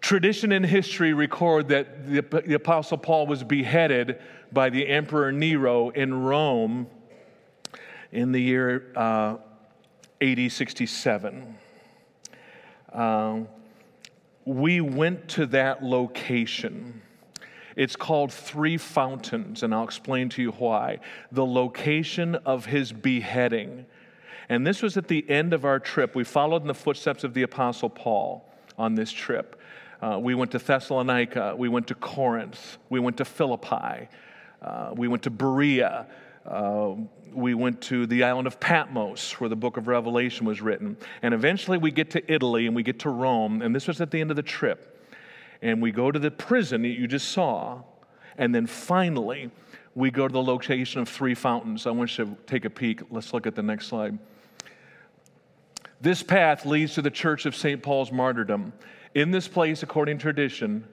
Tradition 0.00 0.52
and 0.52 0.64
history 0.64 1.12
record 1.12 1.68
that 1.68 2.06
the, 2.06 2.22
the 2.46 2.54
Apostle 2.54 2.98
Paul 2.98 3.26
was 3.26 3.42
beheaded 3.42 4.20
by 4.52 4.70
the 4.70 4.86
Emperor 4.86 5.32
Nero 5.32 5.90
in 5.90 6.22
Rome 6.22 6.86
in 8.12 8.32
the 8.32 8.40
year 8.40 8.92
uh, 8.94 9.36
AD 10.20 10.52
67. 10.52 11.58
Uh, 12.92 13.40
we 14.44 14.80
went 14.80 15.28
to 15.28 15.46
that 15.46 15.82
location. 15.82 17.02
It's 17.78 17.94
called 17.94 18.32
Three 18.32 18.76
Fountains, 18.76 19.62
and 19.62 19.72
I'll 19.72 19.84
explain 19.84 20.30
to 20.30 20.42
you 20.42 20.50
why. 20.50 20.98
The 21.30 21.46
location 21.46 22.34
of 22.34 22.66
his 22.66 22.90
beheading. 22.90 23.86
And 24.48 24.66
this 24.66 24.82
was 24.82 24.96
at 24.96 25.06
the 25.06 25.24
end 25.30 25.52
of 25.52 25.64
our 25.64 25.78
trip. 25.78 26.16
We 26.16 26.24
followed 26.24 26.62
in 26.62 26.66
the 26.66 26.74
footsteps 26.74 27.22
of 27.22 27.34
the 27.34 27.42
Apostle 27.42 27.88
Paul 27.88 28.52
on 28.76 28.96
this 28.96 29.12
trip. 29.12 29.60
Uh, 30.02 30.18
we 30.20 30.34
went 30.34 30.50
to 30.50 30.58
Thessalonica, 30.58 31.54
we 31.56 31.68
went 31.68 31.86
to 31.86 31.94
Corinth, 31.94 32.78
we 32.90 32.98
went 32.98 33.16
to 33.18 33.24
Philippi, 33.24 34.08
uh, 34.60 34.90
we 34.96 35.06
went 35.06 35.22
to 35.22 35.30
Berea, 35.30 36.08
uh, 36.46 36.94
we 37.32 37.54
went 37.54 37.80
to 37.82 38.06
the 38.08 38.24
island 38.24 38.48
of 38.48 38.58
Patmos, 38.58 39.38
where 39.38 39.48
the 39.48 39.56
book 39.56 39.76
of 39.76 39.86
Revelation 39.86 40.46
was 40.46 40.60
written. 40.60 40.96
And 41.22 41.32
eventually 41.32 41.78
we 41.78 41.92
get 41.92 42.10
to 42.10 42.32
Italy 42.32 42.66
and 42.66 42.74
we 42.74 42.82
get 42.82 42.98
to 43.00 43.10
Rome, 43.10 43.62
and 43.62 43.72
this 43.72 43.86
was 43.86 44.00
at 44.00 44.10
the 44.10 44.20
end 44.20 44.30
of 44.30 44.36
the 44.36 44.42
trip. 44.42 44.97
And 45.62 45.82
we 45.82 45.90
go 45.90 46.10
to 46.10 46.18
the 46.18 46.30
prison 46.30 46.82
that 46.82 46.88
you 46.88 47.06
just 47.06 47.30
saw, 47.30 47.82
and 48.36 48.54
then 48.54 48.66
finally 48.66 49.50
we 49.94 50.10
go 50.10 50.28
to 50.28 50.32
the 50.32 50.42
location 50.42 51.00
of 51.00 51.08
three 51.08 51.34
fountains. 51.34 51.86
I 51.86 51.90
want 51.90 52.16
you 52.16 52.24
to 52.26 52.36
take 52.46 52.64
a 52.64 52.70
peek. 52.70 53.02
Let's 53.10 53.32
look 53.32 53.46
at 53.46 53.54
the 53.54 53.62
next 53.62 53.88
slide. 53.88 54.18
This 56.00 56.22
path 56.22 56.64
leads 56.64 56.94
to 56.94 57.02
the 57.02 57.10
church 57.10 57.46
of 57.46 57.56
St. 57.56 57.82
Paul's 57.82 58.12
martyrdom. 58.12 58.72
In 59.14 59.32
this 59.32 59.48
place, 59.48 59.82
according 59.82 60.18
to 60.18 60.22
tradition, 60.22 60.86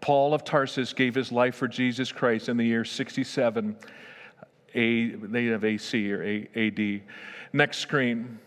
Paul 0.00 0.32
of 0.32 0.44
Tarsus 0.44 0.92
gave 0.92 1.14
his 1.14 1.32
life 1.32 1.56
for 1.56 1.66
Jesus 1.66 2.12
Christ 2.12 2.48
in 2.48 2.56
the 2.56 2.64
year 2.64 2.84
67 2.84 3.76
A, 4.74 5.08
they 5.08 5.46
have 5.46 5.64
AC 5.64 6.12
or 6.12 6.22
A, 6.22 6.48
AD. 6.54 7.02
Next 7.52 7.78
screen. 7.78 8.38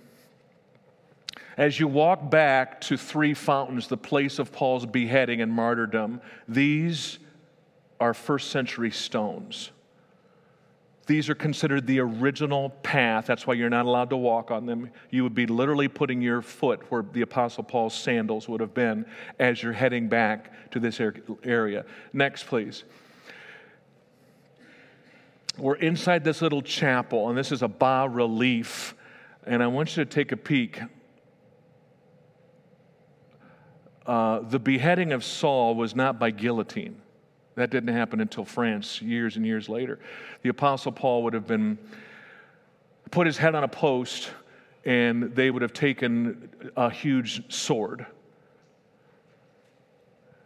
As 1.57 1.79
you 1.79 1.87
walk 1.87 2.29
back 2.31 2.81
to 2.81 2.97
Three 2.97 3.33
Fountains, 3.33 3.87
the 3.87 3.97
place 3.97 4.39
of 4.39 4.51
Paul's 4.51 4.85
beheading 4.85 5.41
and 5.41 5.51
martyrdom, 5.51 6.21
these 6.47 7.19
are 7.99 8.13
first 8.13 8.49
century 8.49 8.91
stones. 8.91 9.71
These 11.05 11.29
are 11.29 11.35
considered 11.35 11.85
the 11.85 11.99
original 11.99 12.69
path. 12.69 13.25
That's 13.25 13.45
why 13.45 13.55
you're 13.55 13.69
not 13.69 13.85
allowed 13.85 14.09
to 14.11 14.17
walk 14.17 14.51
on 14.51 14.65
them. 14.65 14.89
You 15.09 15.23
would 15.23 15.35
be 15.35 15.45
literally 15.45 15.89
putting 15.89 16.21
your 16.21 16.41
foot 16.41 16.81
where 16.89 17.03
the 17.03 17.21
Apostle 17.21 17.63
Paul's 17.63 17.93
sandals 17.93 18.47
would 18.47 18.61
have 18.61 18.73
been 18.73 19.05
as 19.37 19.61
you're 19.61 19.73
heading 19.73 20.07
back 20.07 20.71
to 20.71 20.79
this 20.79 21.01
area. 21.43 21.85
Next, 22.13 22.47
please. 22.47 22.85
We're 25.57 25.75
inside 25.75 26.23
this 26.23 26.41
little 26.41 26.61
chapel, 26.61 27.29
and 27.29 27.37
this 27.37 27.51
is 27.51 27.61
a 27.61 27.67
bas 27.67 28.09
relief. 28.09 28.95
And 29.45 29.61
I 29.61 29.67
want 29.67 29.95
you 29.95 30.05
to 30.05 30.09
take 30.09 30.31
a 30.31 30.37
peek. 30.37 30.81
Uh, 34.05 34.39
the 34.39 34.59
beheading 34.59 35.13
of 35.13 35.23
Saul 35.23 35.75
was 35.75 35.95
not 35.95 36.19
by 36.19 36.31
guillotine. 36.31 37.01
That 37.55 37.69
didn't 37.69 37.93
happen 37.93 38.19
until 38.19 38.45
France, 38.45 39.01
years 39.01 39.37
and 39.37 39.45
years 39.45 39.69
later. 39.69 39.99
The 40.41 40.49
Apostle 40.49 40.91
Paul 40.91 41.23
would 41.23 41.33
have 41.33 41.47
been 41.47 41.77
put 43.11 43.27
his 43.27 43.37
head 43.37 43.55
on 43.55 43.63
a 43.63 43.67
post, 43.67 44.31
and 44.85 45.35
they 45.35 45.51
would 45.51 45.61
have 45.61 45.73
taken 45.73 46.49
a 46.75 46.89
huge 46.89 47.53
sword. 47.53 48.05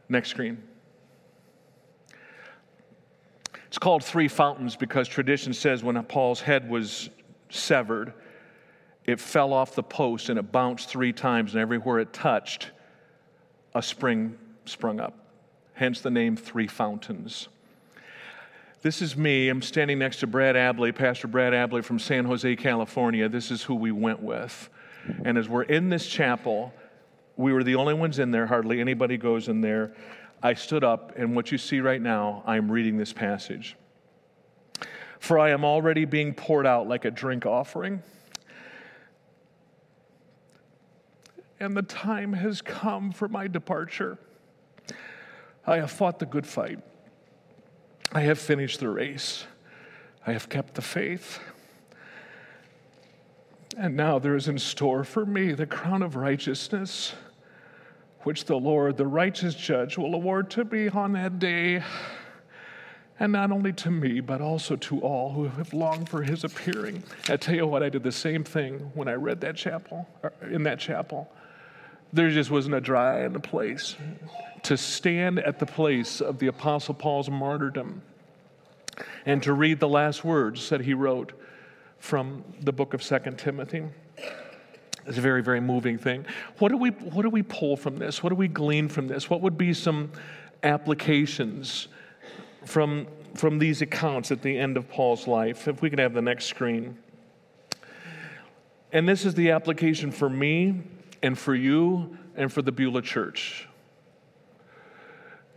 Next 0.10 0.30
screen. 0.30 0.62
It's 3.68 3.78
called 3.78 4.04
Three 4.04 4.28
Fountains 4.28 4.76
because 4.76 5.08
tradition 5.08 5.54
says 5.54 5.84
when 5.84 6.02
Paul's 6.04 6.42
head 6.42 6.70
was 6.70 7.10
severed, 7.50 8.14
it 9.06 9.20
fell 9.20 9.54
off 9.54 9.76
the 9.76 9.84
post 9.84 10.30
and 10.30 10.38
it 10.38 10.52
bounced 10.52 10.90
three 10.90 11.14
times, 11.14 11.54
and 11.54 11.62
everywhere 11.62 12.00
it 12.00 12.12
touched, 12.12 12.72
a 13.78 13.82
spring 13.82 14.38
sprung 14.66 15.00
up 15.00 15.28
hence 15.78 16.02
the 16.02 16.10
name 16.10 16.36
Three 16.36 16.68
Fountains. 16.68 17.50
This 18.82 19.02
is 19.02 19.16
me. 19.16 19.48
I'm 19.50 19.62
standing 19.62 20.00
next 20.00 20.18
to 20.18 20.28
Brad 20.28 20.56
Abley, 20.56 20.94
Pastor 20.94 21.28
Brad 21.28 21.54
Abley 21.54 21.84
from 21.84 22.00
San 22.00 22.26
Jose, 22.26 22.56
California. 22.56 23.30
This 23.30 23.52
is 23.52 23.64
who 23.64 23.76
we 23.76 23.92
went 23.92 24.22
with. 24.22 24.70
And 25.24 25.38
as 25.38 25.48
we're 25.48 25.64
in 25.64 25.90
this 25.90 26.08
chapel, 26.08 26.74
we 27.38 27.54
were 27.54 27.64
the 27.64 27.76
only 27.76 27.94
ones 27.94 28.18
in 28.18 28.32
there, 28.32 28.48
hardly 28.48 28.82
anybody 28.82 29.18
goes 29.18 29.50
in 29.50 29.62
there. 29.62 29.94
I 30.42 30.56
stood 30.56 30.84
up, 30.84 31.14
and 31.16 31.36
what 31.36 31.52
you 31.52 31.58
see 31.60 31.80
right 31.80 32.02
now, 32.02 32.44
I'm 32.46 32.72
reading 32.72 32.98
this 32.98 33.14
passage. 33.14 33.76
For 35.20 35.38
I 35.38 35.52
am 35.52 35.64
already 35.64 36.06
being 36.06 36.34
poured 36.34 36.66
out 36.66 36.88
like 36.88 37.06
a 37.06 37.12
drink 37.12 37.46
offering. 37.46 38.02
And 41.60 41.76
the 41.76 41.82
time 41.82 42.34
has 42.34 42.62
come 42.62 43.12
for 43.12 43.28
my 43.28 43.48
departure. 43.48 44.18
I 45.66 45.78
have 45.78 45.92
fought 45.92 46.20
the 46.20 46.26
good 46.26 46.46
fight. 46.46 46.80
I 48.12 48.22
have 48.22 48.40
finished 48.40 48.80
the 48.80 48.90
race. 48.90 49.46
I 50.26 50.34
have 50.34 50.50
kept 50.50 50.76
the 50.76 50.82
faith. 50.82 51.40
And 53.78 53.96
now 53.96 54.18
there 54.18 54.36
is 54.36 54.48
in 54.48 54.58
store 54.58 55.04
for 55.04 55.26
me 55.26 55.54
the 55.54 55.66
crown 55.66 56.02
of 56.02 56.16
righteousness, 56.16 57.14
which 58.22 58.46
the 58.46 58.58
Lord, 58.58 58.98
the 58.98 59.08
righteous 59.08 59.56
judge, 59.56 59.98
will 59.98 60.16
award 60.16 60.50
to 60.52 60.64
me 60.66 60.90
on 60.90 61.14
that 61.14 61.40
day. 61.40 61.84
And 63.20 63.32
not 63.32 63.52
only 63.52 63.74
to 63.74 63.92
me, 63.92 64.20
but 64.20 64.42
also 64.42 64.76
to 64.76 65.00
all 65.02 65.34
who 65.34 65.48
have 65.48 65.74
longed 65.74 66.08
for 66.08 66.22
his 66.22 66.44
appearing. 66.44 67.04
I 67.28 67.38
tell 67.38 67.56
you 67.56 67.66
what, 67.66 67.82
I 67.82 67.90
did 67.90 68.04
the 68.04 68.12
same 68.12 68.44
thing 68.44 68.92
when 68.94 69.08
I 69.08 69.14
read 69.14 69.42
that 69.42 69.56
chapel, 69.56 70.08
in 70.44 70.64
that 70.64 70.80
chapel. 70.80 71.32
There 72.14 72.30
just 72.30 72.50
wasn't 72.50 72.76
a 72.76 72.82
dry 72.82 73.26
in 73.26 73.34
the 73.34 73.40
place 73.40 73.96
to 74.64 74.78
stand 74.78 75.40
at 75.40 75.60
the 75.60 75.66
place 75.66 76.22
of 76.22 76.40
the 76.40 76.48
Apostle 76.48 76.94
Paul's 76.94 77.30
martyrdom 77.30 78.02
and 79.26 79.44
to 79.44 79.54
read 79.54 79.80
the 79.80 79.88
last 79.88 80.24
words 80.24 80.70
that 80.70 80.82
he 80.82 80.94
wrote 80.94 81.34
from 82.00 82.44
the 82.62 82.72
book 82.72 82.94
of 82.94 83.04
Second 83.04 83.38
Timothy. 83.38 83.84
It's 85.06 85.18
a 85.18 85.22
very, 85.22 85.42
very 85.42 85.62
moving 85.62 85.98
thing. 85.98 86.26
What 86.60 86.70
do 86.70 86.78
we, 86.78 86.90
what 86.90 87.22
do 87.22 87.30
we 87.30 87.44
pull 87.44 87.78
from 87.78 87.98
this? 87.98 88.24
What 88.24 88.30
do 88.30 88.36
we 88.36 88.48
glean 88.48 88.90
from 88.90 89.08
this? 89.08 89.30
What 89.30 89.42
would 89.42 89.58
be 89.58 89.74
some 89.74 90.12
applications 90.64 91.88
from, 92.66 93.08
from 93.36 93.60
these 93.60 93.82
accounts 93.82 94.32
at 94.32 94.42
the 94.42 94.58
end 94.58 94.76
of 94.76 94.90
Paul's 94.90 95.28
life? 95.28 95.68
If 95.68 95.82
we 95.82 95.90
could 95.90 96.00
have 96.00 96.14
the 96.14 96.22
next 96.22 96.46
screen. 96.46 96.98
And 98.92 99.08
this 99.08 99.26
is 99.26 99.34
the 99.34 99.52
application 99.52 100.12
for 100.12 100.30
me 100.30 100.82
and 101.22 101.38
for 101.38 101.56
you 101.56 102.18
and 102.36 102.52
for 102.52 102.62
the 102.62 102.72
Beulah 102.72 103.02
church. 103.02 103.68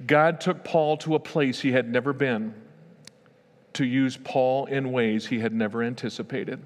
God 0.06 0.40
took 0.40 0.64
Paul 0.64 0.96
to 0.98 1.14
a 1.14 1.18
place 1.18 1.60
he 1.60 1.72
had 1.72 1.90
never 1.90 2.12
been 2.12 2.54
to 3.74 3.84
use 3.84 4.16
Paul 4.16 4.66
in 4.66 4.92
ways 4.92 5.26
he 5.26 5.40
had 5.40 5.52
never 5.52 5.82
anticipated. 5.82 6.62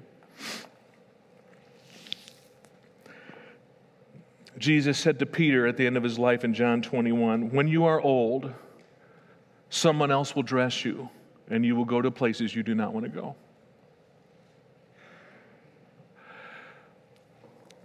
Jesus 4.57 4.97
said 4.97 5.19
to 5.19 5.25
Peter 5.25 5.67
at 5.67 5.75
the 5.75 5.85
end 5.85 5.97
of 5.97 6.03
his 6.03 6.17
life 6.17 6.43
in 6.43 6.53
John 6.53 6.81
21 6.81 7.51
When 7.51 7.67
you 7.67 7.85
are 7.85 7.99
old, 7.99 8.53
someone 9.69 10.11
else 10.11 10.35
will 10.35 10.43
dress 10.43 10.85
you, 10.85 11.09
and 11.49 11.65
you 11.65 11.75
will 11.75 11.85
go 11.85 12.01
to 12.01 12.09
places 12.09 12.55
you 12.55 12.63
do 12.63 12.73
not 12.73 12.93
want 12.93 13.05
to 13.05 13.09
go. 13.09 13.35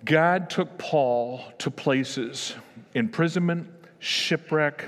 God 0.04 0.49
took 0.49 0.78
Paul 0.78 1.45
to 1.59 1.71
places 1.71 2.54
imprisonment, 2.95 3.69
shipwreck, 3.99 4.85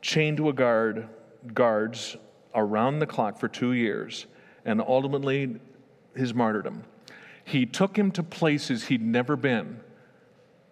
chained 0.00 0.36
to 0.36 0.48
a 0.48 0.52
guard, 0.52 1.08
guards 1.52 2.16
around 2.54 3.00
the 3.00 3.06
clock 3.06 3.38
for 3.38 3.48
two 3.48 3.72
years, 3.72 4.26
and 4.64 4.80
ultimately 4.80 5.60
his 6.14 6.32
martyrdom. 6.32 6.84
He 7.44 7.66
took 7.66 7.98
him 7.98 8.10
to 8.12 8.22
places 8.22 8.84
he'd 8.84 9.02
never 9.02 9.36
been 9.36 9.80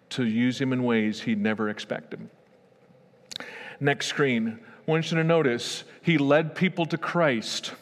to 0.09 0.25
use 0.25 0.59
him 0.59 0.71
in 0.73 0.83
ways 0.83 1.21
he'd 1.21 1.41
never 1.41 1.69
expected. 1.69 2.29
Next 3.79 4.07
screen. 4.07 4.59
I 4.87 4.91
want 4.91 5.11
you 5.11 5.17
to 5.17 5.23
notice 5.23 5.83
he 6.01 6.17
led 6.17 6.55
people 6.55 6.85
to 6.87 6.97
Christ, 6.97 7.73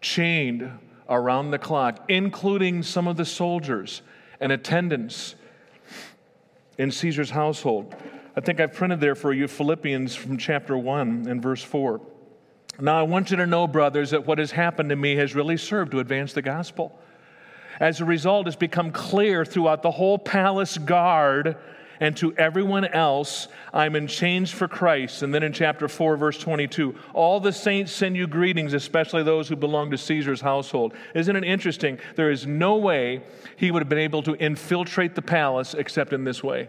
chained 0.00 0.70
around 1.08 1.50
the 1.50 1.58
clock, 1.58 2.04
including 2.08 2.82
some 2.82 3.08
of 3.08 3.16
the 3.16 3.24
soldiers 3.24 4.02
and 4.44 4.52
attendants 4.52 5.36
in 6.76 6.90
Caesar's 6.90 7.30
household. 7.30 7.96
I 8.36 8.42
think 8.42 8.60
I've 8.60 8.74
printed 8.74 9.00
there 9.00 9.14
for 9.14 9.32
you 9.32 9.48
Philippians 9.48 10.14
from 10.14 10.36
chapter 10.36 10.76
1 10.76 11.28
and 11.28 11.42
verse 11.42 11.62
4. 11.62 11.98
Now, 12.78 12.98
I 12.98 13.02
want 13.04 13.30
you 13.30 13.38
to 13.38 13.46
know, 13.46 13.66
brothers, 13.66 14.10
that 14.10 14.26
what 14.26 14.36
has 14.36 14.50
happened 14.50 14.90
to 14.90 14.96
me 14.96 15.16
has 15.16 15.34
really 15.34 15.56
served 15.56 15.92
to 15.92 16.00
advance 16.00 16.34
the 16.34 16.42
gospel. 16.42 17.00
As 17.80 18.02
a 18.02 18.04
result, 18.04 18.46
it's 18.46 18.54
become 18.54 18.92
clear 18.92 19.46
throughout 19.46 19.82
the 19.82 19.90
whole 19.90 20.18
palace 20.18 20.76
guard 20.76 21.56
and 22.04 22.14
to 22.18 22.36
everyone 22.36 22.84
else, 22.84 23.48
I'm 23.72 23.96
in 23.96 24.08
chains 24.08 24.50
for 24.50 24.68
Christ. 24.68 25.22
And 25.22 25.32
then 25.32 25.42
in 25.42 25.54
chapter 25.54 25.88
4, 25.88 26.18
verse 26.18 26.38
22, 26.38 26.94
all 27.14 27.40
the 27.40 27.50
saints 27.50 27.92
send 27.92 28.14
you 28.14 28.26
greetings, 28.26 28.74
especially 28.74 29.22
those 29.22 29.48
who 29.48 29.56
belong 29.56 29.90
to 29.90 29.96
Caesar's 29.96 30.42
household. 30.42 30.92
Isn't 31.14 31.34
it 31.34 31.44
interesting? 31.44 31.98
There 32.14 32.30
is 32.30 32.46
no 32.46 32.76
way 32.76 33.22
he 33.56 33.70
would 33.70 33.80
have 33.80 33.88
been 33.88 33.96
able 33.98 34.22
to 34.24 34.34
infiltrate 34.34 35.14
the 35.14 35.22
palace 35.22 35.72
except 35.72 36.12
in 36.12 36.24
this 36.24 36.44
way. 36.44 36.68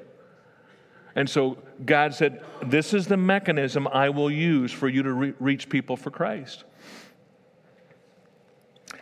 And 1.16 1.30
so 1.30 1.58
God 1.86 2.14
said, 2.14 2.42
This 2.66 2.94
is 2.94 3.08
the 3.08 3.18
mechanism 3.18 3.90
I 3.90 4.12
will 4.12 4.32
use 4.32 4.72
for 4.72 4.88
you 4.88 5.04
to 5.04 5.12
re- 5.12 5.34
reach 5.42 5.68
people 5.68 5.98
for 5.98 6.12
Christ. 6.12 6.64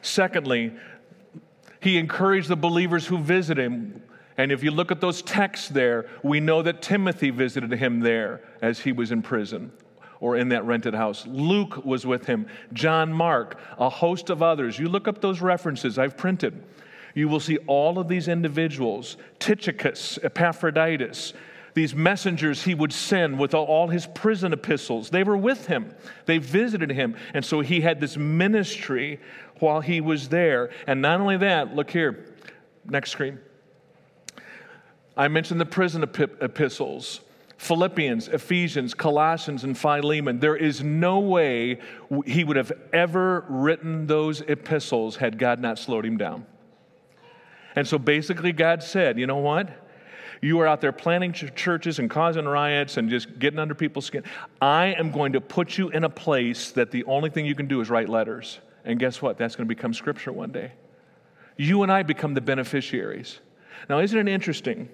Secondly, 0.01 0.73
he 1.79 1.99
encouraged 1.99 2.47
the 2.47 2.55
believers 2.55 3.05
who 3.05 3.19
visit 3.19 3.59
him 3.59 4.01
and 4.37 4.51
if 4.51 4.63
you 4.63 4.71
look 4.71 4.91
at 4.91 5.01
those 5.01 5.21
texts 5.21 5.69
there, 5.69 6.07
we 6.23 6.39
know 6.39 6.61
that 6.61 6.81
Timothy 6.81 7.29
visited 7.29 7.71
him 7.71 7.99
there 7.99 8.41
as 8.61 8.79
he 8.79 8.91
was 8.91 9.11
in 9.11 9.21
prison 9.21 9.71
or 10.19 10.37
in 10.37 10.49
that 10.49 10.65
rented 10.65 10.95
house. 10.95 11.27
Luke 11.27 11.85
was 11.85 12.05
with 12.05 12.25
him, 12.25 12.47
John 12.71 13.11
Mark, 13.11 13.59
a 13.77 13.89
host 13.89 14.29
of 14.29 14.41
others. 14.41 14.79
You 14.79 14.87
look 14.87 15.07
up 15.07 15.21
those 15.21 15.41
references 15.41 15.99
I've 15.99 16.17
printed. 16.17 16.63
You 17.13 17.27
will 17.27 17.39
see 17.39 17.57
all 17.67 17.99
of 17.99 18.07
these 18.07 18.27
individuals 18.27 19.17
Tychicus, 19.39 20.17
Epaphroditus, 20.23 21.33
these 21.73 21.93
messengers 21.93 22.63
he 22.63 22.75
would 22.75 22.93
send 22.93 23.39
with 23.39 23.53
all 23.53 23.87
his 23.87 24.07
prison 24.07 24.53
epistles. 24.53 25.09
They 25.09 25.23
were 25.23 25.37
with 25.37 25.67
him, 25.67 25.93
they 26.25 26.37
visited 26.37 26.91
him. 26.91 27.15
And 27.33 27.43
so 27.43 27.61
he 27.61 27.81
had 27.81 27.99
this 27.99 28.17
ministry 28.17 29.19
while 29.59 29.81
he 29.81 30.01
was 30.01 30.29
there. 30.29 30.71
And 30.87 31.01
not 31.01 31.19
only 31.19 31.37
that, 31.37 31.75
look 31.75 31.91
here, 31.91 32.25
next 32.85 33.11
screen. 33.11 33.39
I 35.15 35.27
mentioned 35.27 35.61
the 35.61 35.65
prison 35.65 36.03
epistles. 36.03 37.21
Philippians, 37.57 38.27
Ephesians, 38.27 38.93
Colossians, 38.93 39.63
and 39.63 39.77
Philemon. 39.77 40.39
There 40.39 40.57
is 40.57 40.83
no 40.83 41.19
way 41.19 41.79
he 42.25 42.43
would 42.43 42.57
have 42.57 42.73
ever 42.91 43.45
written 43.47 44.05
those 44.05 44.41
epistles 44.41 45.15
had 45.15 45.37
God 45.37 45.61
not 45.61 45.79
slowed 45.79 46.05
him 46.05 46.17
down. 46.17 46.45
And 47.75 47.87
so 47.87 47.97
basically, 47.97 48.51
God 48.51 48.83
said, 48.83 49.17
you 49.17 49.27
know 49.27 49.37
what? 49.37 49.69
You 50.41 50.59
are 50.59 50.67
out 50.67 50.81
there 50.81 50.91
planning 50.91 51.31
ch- 51.31 51.55
churches 51.55 51.99
and 51.99 52.09
causing 52.09 52.43
riots 52.45 52.97
and 52.97 53.09
just 53.09 53.39
getting 53.39 53.59
under 53.59 53.73
people's 53.73 54.05
skin. 54.05 54.23
I 54.61 54.87
am 54.87 55.11
going 55.11 55.31
to 55.33 55.41
put 55.41 55.77
you 55.77 55.89
in 55.89 56.03
a 56.03 56.09
place 56.09 56.71
that 56.71 56.91
the 56.91 57.05
only 57.05 57.29
thing 57.29 57.45
you 57.45 57.55
can 57.55 57.67
do 57.67 57.79
is 57.79 57.89
write 57.89 58.09
letters. 58.09 58.59
And 58.83 58.99
guess 58.99 59.21
what? 59.21 59.37
That's 59.37 59.55
going 59.55 59.67
to 59.67 59.73
become 59.73 59.93
scripture 59.93 60.33
one 60.33 60.51
day. 60.51 60.73
You 61.55 61.83
and 61.83 61.91
I 61.91 62.03
become 62.03 62.33
the 62.33 62.41
beneficiaries. 62.41 63.39
Now, 63.87 63.99
isn't 63.99 64.17
it 64.17 64.29
interesting? 64.29 64.89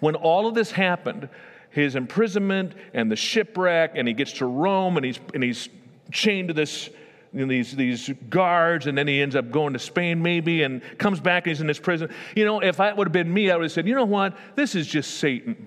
When 0.00 0.14
all 0.14 0.46
of 0.46 0.54
this 0.54 0.70
happened, 0.70 1.28
his 1.70 1.96
imprisonment 1.96 2.74
and 2.94 3.10
the 3.10 3.16
shipwreck, 3.16 3.92
and 3.94 4.06
he 4.06 4.14
gets 4.14 4.32
to 4.34 4.46
Rome 4.46 4.96
and 4.96 5.06
he's, 5.06 5.18
and 5.34 5.42
he's 5.42 5.68
chained 6.10 6.48
to 6.48 6.54
this, 6.54 6.88
you 7.32 7.40
know, 7.40 7.46
these, 7.46 7.74
these 7.74 8.10
guards, 8.28 8.86
and 8.86 8.96
then 8.96 9.08
he 9.08 9.22
ends 9.22 9.34
up 9.34 9.50
going 9.50 9.72
to 9.72 9.78
Spain 9.78 10.22
maybe 10.22 10.62
and 10.62 10.82
comes 10.98 11.18
back 11.18 11.46
and 11.46 11.52
he's 11.52 11.60
in 11.60 11.66
this 11.66 11.78
prison. 11.78 12.10
You 12.36 12.44
know, 12.44 12.60
if 12.60 12.76
that 12.76 12.96
would 12.96 13.06
have 13.06 13.12
been 13.12 13.32
me, 13.32 13.50
I 13.50 13.56
would 13.56 13.64
have 13.64 13.72
said, 13.72 13.88
you 13.88 13.94
know 13.94 14.04
what? 14.04 14.36
This 14.54 14.74
is 14.74 14.86
just 14.86 15.18
Satan. 15.18 15.66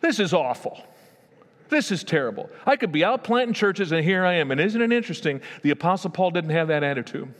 This 0.00 0.18
is 0.18 0.32
awful. 0.32 0.82
This 1.68 1.92
is 1.92 2.02
terrible. 2.02 2.50
I 2.66 2.76
could 2.76 2.90
be 2.90 3.04
out 3.04 3.22
planting 3.22 3.54
churches, 3.54 3.92
and 3.92 4.02
here 4.02 4.24
I 4.24 4.34
am. 4.34 4.50
And 4.50 4.60
isn't 4.60 4.80
it 4.80 4.92
interesting? 4.92 5.40
The 5.62 5.70
Apostle 5.70 6.10
Paul 6.10 6.32
didn't 6.32 6.50
have 6.50 6.68
that 6.68 6.82
attitude. 6.82 7.32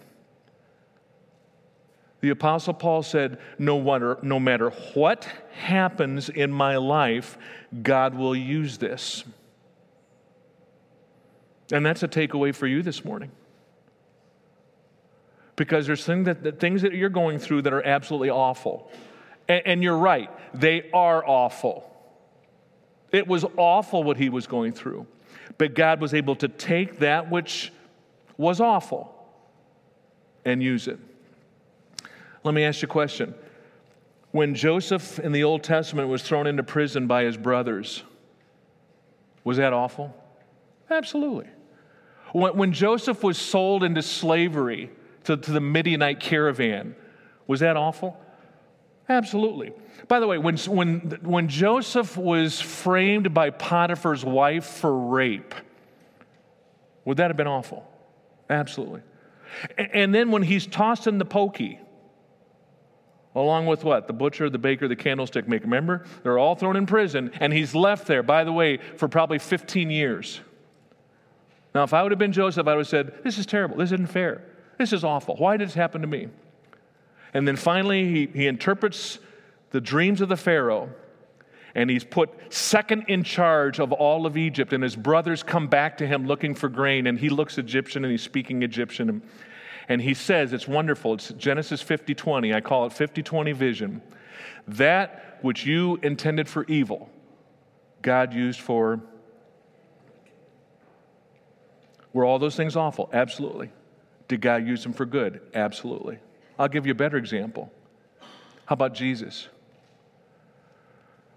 The 2.20 2.30
Apostle 2.30 2.74
Paul 2.74 3.02
said, 3.02 3.38
no, 3.58 3.76
wonder, 3.76 4.18
no 4.22 4.38
matter 4.38 4.70
what 4.94 5.26
happens 5.52 6.28
in 6.28 6.52
my 6.52 6.76
life, 6.76 7.38
God 7.82 8.14
will 8.14 8.36
use 8.36 8.78
this. 8.78 9.24
And 11.72 11.84
that's 11.86 12.02
a 12.02 12.08
takeaway 12.08 12.54
for 12.54 12.66
you 12.66 12.82
this 12.82 13.04
morning. 13.04 13.30
Because 15.56 15.86
there's 15.86 16.04
things 16.04 16.26
that, 16.26 16.42
that 16.42 16.60
things 16.60 16.82
that 16.82 16.94
you're 16.94 17.08
going 17.08 17.38
through 17.38 17.62
that 17.62 17.72
are 17.72 17.84
absolutely 17.84 18.30
awful. 18.30 18.90
And, 19.48 19.62
and 19.66 19.82
you're 19.82 19.96
right, 19.96 20.30
they 20.52 20.90
are 20.92 21.26
awful. 21.26 21.86
It 23.12 23.26
was 23.26 23.44
awful 23.56 24.04
what 24.04 24.16
he 24.16 24.28
was 24.28 24.46
going 24.46 24.72
through. 24.72 25.06
But 25.58 25.74
God 25.74 26.00
was 26.00 26.14
able 26.14 26.36
to 26.36 26.48
take 26.48 26.98
that 27.00 27.30
which 27.30 27.72
was 28.36 28.60
awful 28.60 29.14
and 30.44 30.62
use 30.62 30.86
it. 30.88 30.98
Let 32.42 32.54
me 32.54 32.64
ask 32.64 32.82
you 32.82 32.86
a 32.86 32.90
question. 32.90 33.34
When 34.32 34.54
Joseph 34.54 35.18
in 35.18 35.32
the 35.32 35.44
Old 35.44 35.62
Testament 35.62 36.08
was 36.08 36.22
thrown 36.22 36.46
into 36.46 36.62
prison 36.62 37.06
by 37.06 37.24
his 37.24 37.36
brothers, 37.36 38.02
was 39.44 39.56
that 39.56 39.72
awful? 39.72 40.14
Absolutely. 40.88 41.46
When, 42.32 42.72
Joseph 42.72 43.24
was 43.24 43.38
sold 43.38 43.82
into 43.82 44.02
slavery 44.02 44.90
to, 45.24 45.36
to 45.36 45.50
the 45.50 45.60
Midianite 45.60 46.20
caravan, 46.20 46.94
was 47.46 47.60
that 47.60 47.76
awful? 47.76 48.18
Absolutely. 49.08 49.72
By 50.06 50.20
the 50.20 50.28
way, 50.28 50.38
when, 50.38 50.56
when, 50.58 51.18
when 51.22 51.48
Joseph 51.48 52.16
was 52.16 52.60
framed 52.60 53.34
by 53.34 53.50
Potiphar's 53.50 54.24
wife 54.24 54.64
for 54.64 54.96
rape, 54.96 55.54
would 57.04 57.16
that 57.16 57.28
have 57.28 57.36
been 57.36 57.48
awful? 57.48 57.84
Absolutely. 58.48 59.02
And 59.76 60.14
then 60.14 60.30
when 60.30 60.42
he's 60.42 60.66
tossed 60.66 61.08
in 61.08 61.18
the 61.18 61.24
pokey, 61.24 61.80
Along 63.34 63.66
with 63.66 63.84
what? 63.84 64.06
The 64.06 64.12
butcher, 64.12 64.50
the 64.50 64.58
baker, 64.58 64.88
the 64.88 64.96
candlestick 64.96 65.46
maker. 65.46 65.64
Remember? 65.64 66.04
They're 66.22 66.38
all 66.38 66.56
thrown 66.56 66.76
in 66.76 66.86
prison, 66.86 67.30
and 67.38 67.52
he's 67.52 67.74
left 67.74 68.06
there, 68.06 68.22
by 68.22 68.44
the 68.44 68.52
way, 68.52 68.78
for 68.96 69.08
probably 69.08 69.38
15 69.38 69.90
years. 69.90 70.40
Now, 71.74 71.84
if 71.84 71.94
I 71.94 72.02
would 72.02 72.10
have 72.10 72.18
been 72.18 72.32
Joseph, 72.32 72.66
I 72.66 72.74
would 72.74 72.80
have 72.80 72.88
said, 72.88 73.22
This 73.22 73.38
is 73.38 73.46
terrible. 73.46 73.76
This 73.76 73.92
isn't 73.92 74.10
fair. 74.10 74.42
This 74.78 74.92
is 74.92 75.04
awful. 75.04 75.36
Why 75.36 75.56
did 75.56 75.68
this 75.68 75.74
happen 75.74 76.00
to 76.00 76.06
me? 76.08 76.28
And 77.32 77.46
then 77.46 77.54
finally, 77.54 78.08
he, 78.08 78.26
he 78.26 78.46
interprets 78.48 79.20
the 79.70 79.80
dreams 79.80 80.20
of 80.20 80.28
the 80.28 80.36
Pharaoh, 80.36 80.90
and 81.76 81.88
he's 81.88 82.02
put 82.02 82.30
second 82.52 83.04
in 83.06 83.22
charge 83.22 83.78
of 83.78 83.92
all 83.92 84.26
of 84.26 84.36
Egypt. 84.36 84.72
And 84.72 84.82
his 84.82 84.96
brothers 84.96 85.44
come 85.44 85.68
back 85.68 85.98
to 85.98 86.06
him 86.06 86.26
looking 86.26 86.56
for 86.56 86.68
grain, 86.68 87.06
and 87.06 87.16
he 87.16 87.28
looks 87.28 87.58
Egyptian 87.58 88.04
and 88.04 88.10
he's 88.10 88.22
speaking 88.22 88.64
Egyptian. 88.64 89.08
And 89.08 89.22
he 89.88 90.14
says, 90.14 90.52
it's 90.52 90.68
wonderful. 90.68 91.14
It's 91.14 91.30
Genesis 91.30 91.82
50 91.82 92.14
20. 92.14 92.54
I 92.54 92.60
call 92.60 92.86
it 92.86 92.92
50 92.92 93.22
20 93.22 93.52
vision. 93.52 94.02
That 94.68 95.38
which 95.42 95.64
you 95.66 95.98
intended 96.02 96.48
for 96.48 96.64
evil, 96.64 97.08
God 98.02 98.32
used 98.32 98.60
for. 98.60 99.00
Were 102.12 102.24
all 102.24 102.38
those 102.38 102.56
things 102.56 102.76
awful? 102.76 103.08
Absolutely. 103.12 103.70
Did 104.28 104.40
God 104.40 104.66
use 104.66 104.82
them 104.82 104.92
for 104.92 105.06
good? 105.06 105.40
Absolutely. 105.54 106.18
I'll 106.58 106.68
give 106.68 106.86
you 106.86 106.92
a 106.92 106.96
better 106.96 107.16
example. 107.16 107.72
How 108.66 108.74
about 108.74 108.94
Jesus? 108.94 109.48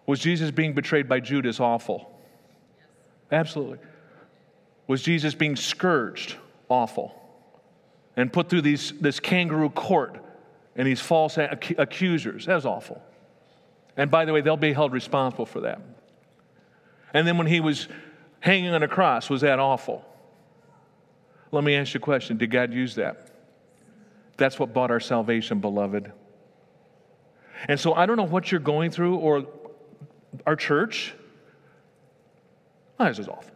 Was 0.06 0.20
Jesus 0.20 0.52
being 0.52 0.74
betrayed 0.74 1.08
by 1.08 1.20
Judas 1.20 1.60
awful? 1.60 2.12
Absolutely. 3.32 3.80
Was 4.88 5.02
Jesus 5.02 5.34
being 5.34 5.56
scourged 5.56 6.36
awful? 6.70 7.23
And 8.16 8.32
put 8.32 8.50
through 8.50 8.62
these, 8.62 8.94
this 9.00 9.20
kangaroo 9.20 9.70
court 9.70 10.18
and 10.76 10.88
these 10.88 11.00
false 11.00 11.38
accusers. 11.38 12.46
That 12.46 12.56
was 12.56 12.66
awful. 12.66 13.02
And 13.98 14.10
by 14.10 14.26
the 14.26 14.34
way, 14.34 14.42
they'll 14.42 14.58
be 14.58 14.74
held 14.74 14.92
responsible 14.92 15.46
for 15.46 15.62
that. 15.62 15.82
And 17.14 17.28
then 17.28 17.38
when 17.38 17.48
he 17.48 17.60
was 17.60 17.88
hanging 18.40 18.74
on 18.74 18.82
a 18.84 18.88
cross, 18.88 19.30
was 19.30 19.42
that 19.42 19.60
awful? 19.60 20.04
Let 21.52 21.64
me 21.64 21.76
ask 21.76 21.94
you 21.94 22.00
a 22.00 22.02
question 22.02 22.38
Did 22.38 22.50
God 22.50 22.74
use 22.74 22.96
that? 22.96 23.30
That's 24.38 24.60
what 24.60 24.74
bought 24.74 24.90
our 24.90 25.00
salvation, 25.00 25.60
beloved. 25.60 26.12
And 27.68 27.80
so 27.80 27.94
I 27.94 28.06
don't 28.06 28.18
know 28.18 28.24
what 28.24 28.52
you're 28.52 28.60
going 28.60 28.90
through 28.90 29.18
or 29.18 29.46
our 30.46 30.56
church. 30.56 31.14
Oh, 33.00 33.06
this 33.06 33.20
is 33.20 33.28
awful. 33.28 33.52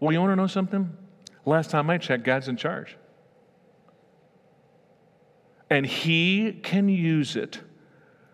Well, 0.00 0.12
you 0.12 0.20
want 0.20 0.32
to 0.32 0.36
know 0.36 0.46
something? 0.46 0.94
Last 1.46 1.70
time 1.70 1.90
I 1.90 1.98
checked, 1.98 2.24
God's 2.24 2.48
in 2.48 2.56
charge. 2.56 2.96
And 5.70 5.84
He 5.84 6.52
can 6.52 6.88
use 6.88 7.36
it. 7.36 7.60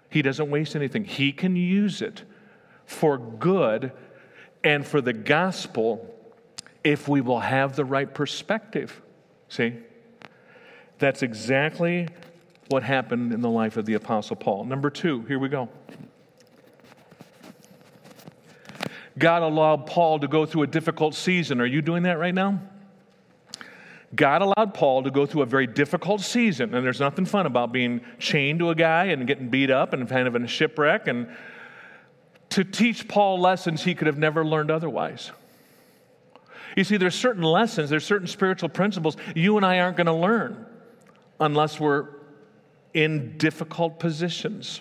He 0.09 0.23
doesn't 0.23 0.51
waste 0.51 0.75
anything. 0.77 1.05
He 1.05 1.33
can 1.33 1.57
use 1.57 2.03
it 2.03 2.25
for 2.85 3.19
good 3.19 3.93
and 4.65 4.87
for 4.87 5.01
the 5.01 5.13
gospel 5.13 6.15
if 6.83 7.09
we 7.09 7.21
will 7.21 7.41
have 7.41 7.77
the 7.77 7.85
right 7.85 8.13
perspective. 8.13 9.01
See? 9.49 9.75
That's 10.99 11.23
exactly 11.23 12.09
what 12.69 12.83
happened 12.83 13.33
in 13.33 13.41
the 13.41 13.51
life 13.51 13.77
of 13.77 13.87
the 13.87 13.95
Apostle 13.95 14.37
Paul. 14.37 14.65
Number 14.65 14.91
two, 14.91 15.23
here 15.23 15.39
we 15.39 15.49
go. 15.49 15.69
God 19.19 19.43
allowed 19.43 19.87
Paul 19.87 20.19
to 20.21 20.29
go 20.29 20.47
through 20.47 20.63
a 20.63 20.67
difficult 20.67 21.15
season. 21.15 21.61
Are 21.61 21.67
you 21.67 21.83
doing 21.83 22.05
that 22.05 22.19
right 22.19 22.35
now? 22.35 22.61
God 24.15 24.43
allowed 24.43 24.75
Paul 24.75 25.05
to 25.05 25.11
go 25.11 25.25
through 25.25 25.43
a 25.43 25.47
very 25.47 25.67
difficult 25.67 26.21
season, 26.21 26.75
and 26.75 26.85
there's 26.85 26.99
nothing 26.99 27.25
fun 27.25 27.47
about 27.47 27.73
being 27.73 28.01
chained 28.19 28.59
to 28.59 28.71
a 28.71 28.75
guy 28.75 29.07
and 29.07 29.27
getting 29.27 29.49
beat 29.49 29.71
up 29.71 29.93
and 29.93 30.09
kind 30.09 30.27
of 30.27 30.35
in 30.35 30.45
a 30.45 30.49
shipwreck, 30.49 31.07
and 31.07 31.29
to 32.51 32.65
teach 32.65 33.07
Paul 33.07 33.41
lessons 33.41 33.85
he 33.85 33.95
could 33.95 34.09
have 34.09 34.19
never 34.19 34.45
learned 34.45 34.71
otherwise. 34.71 35.31
You 36.77 36.83
see, 36.85 36.97
there's 36.97 37.15
certain 37.15 37.43
lessons, 37.43 37.91
there's 37.91 38.05
certain 38.05 38.27
spiritual 38.27 38.69
principles 38.69 39.17
you 39.35 39.57
and 39.57 39.65
I 39.65 39.79
aren't 39.79 39.97
going 39.97 40.07
to 40.07 40.13
learn 40.13 40.67
unless 41.39 41.79
we're 41.79 42.09
in 42.93 43.39
difficult 43.39 44.01
positions. 44.01 44.81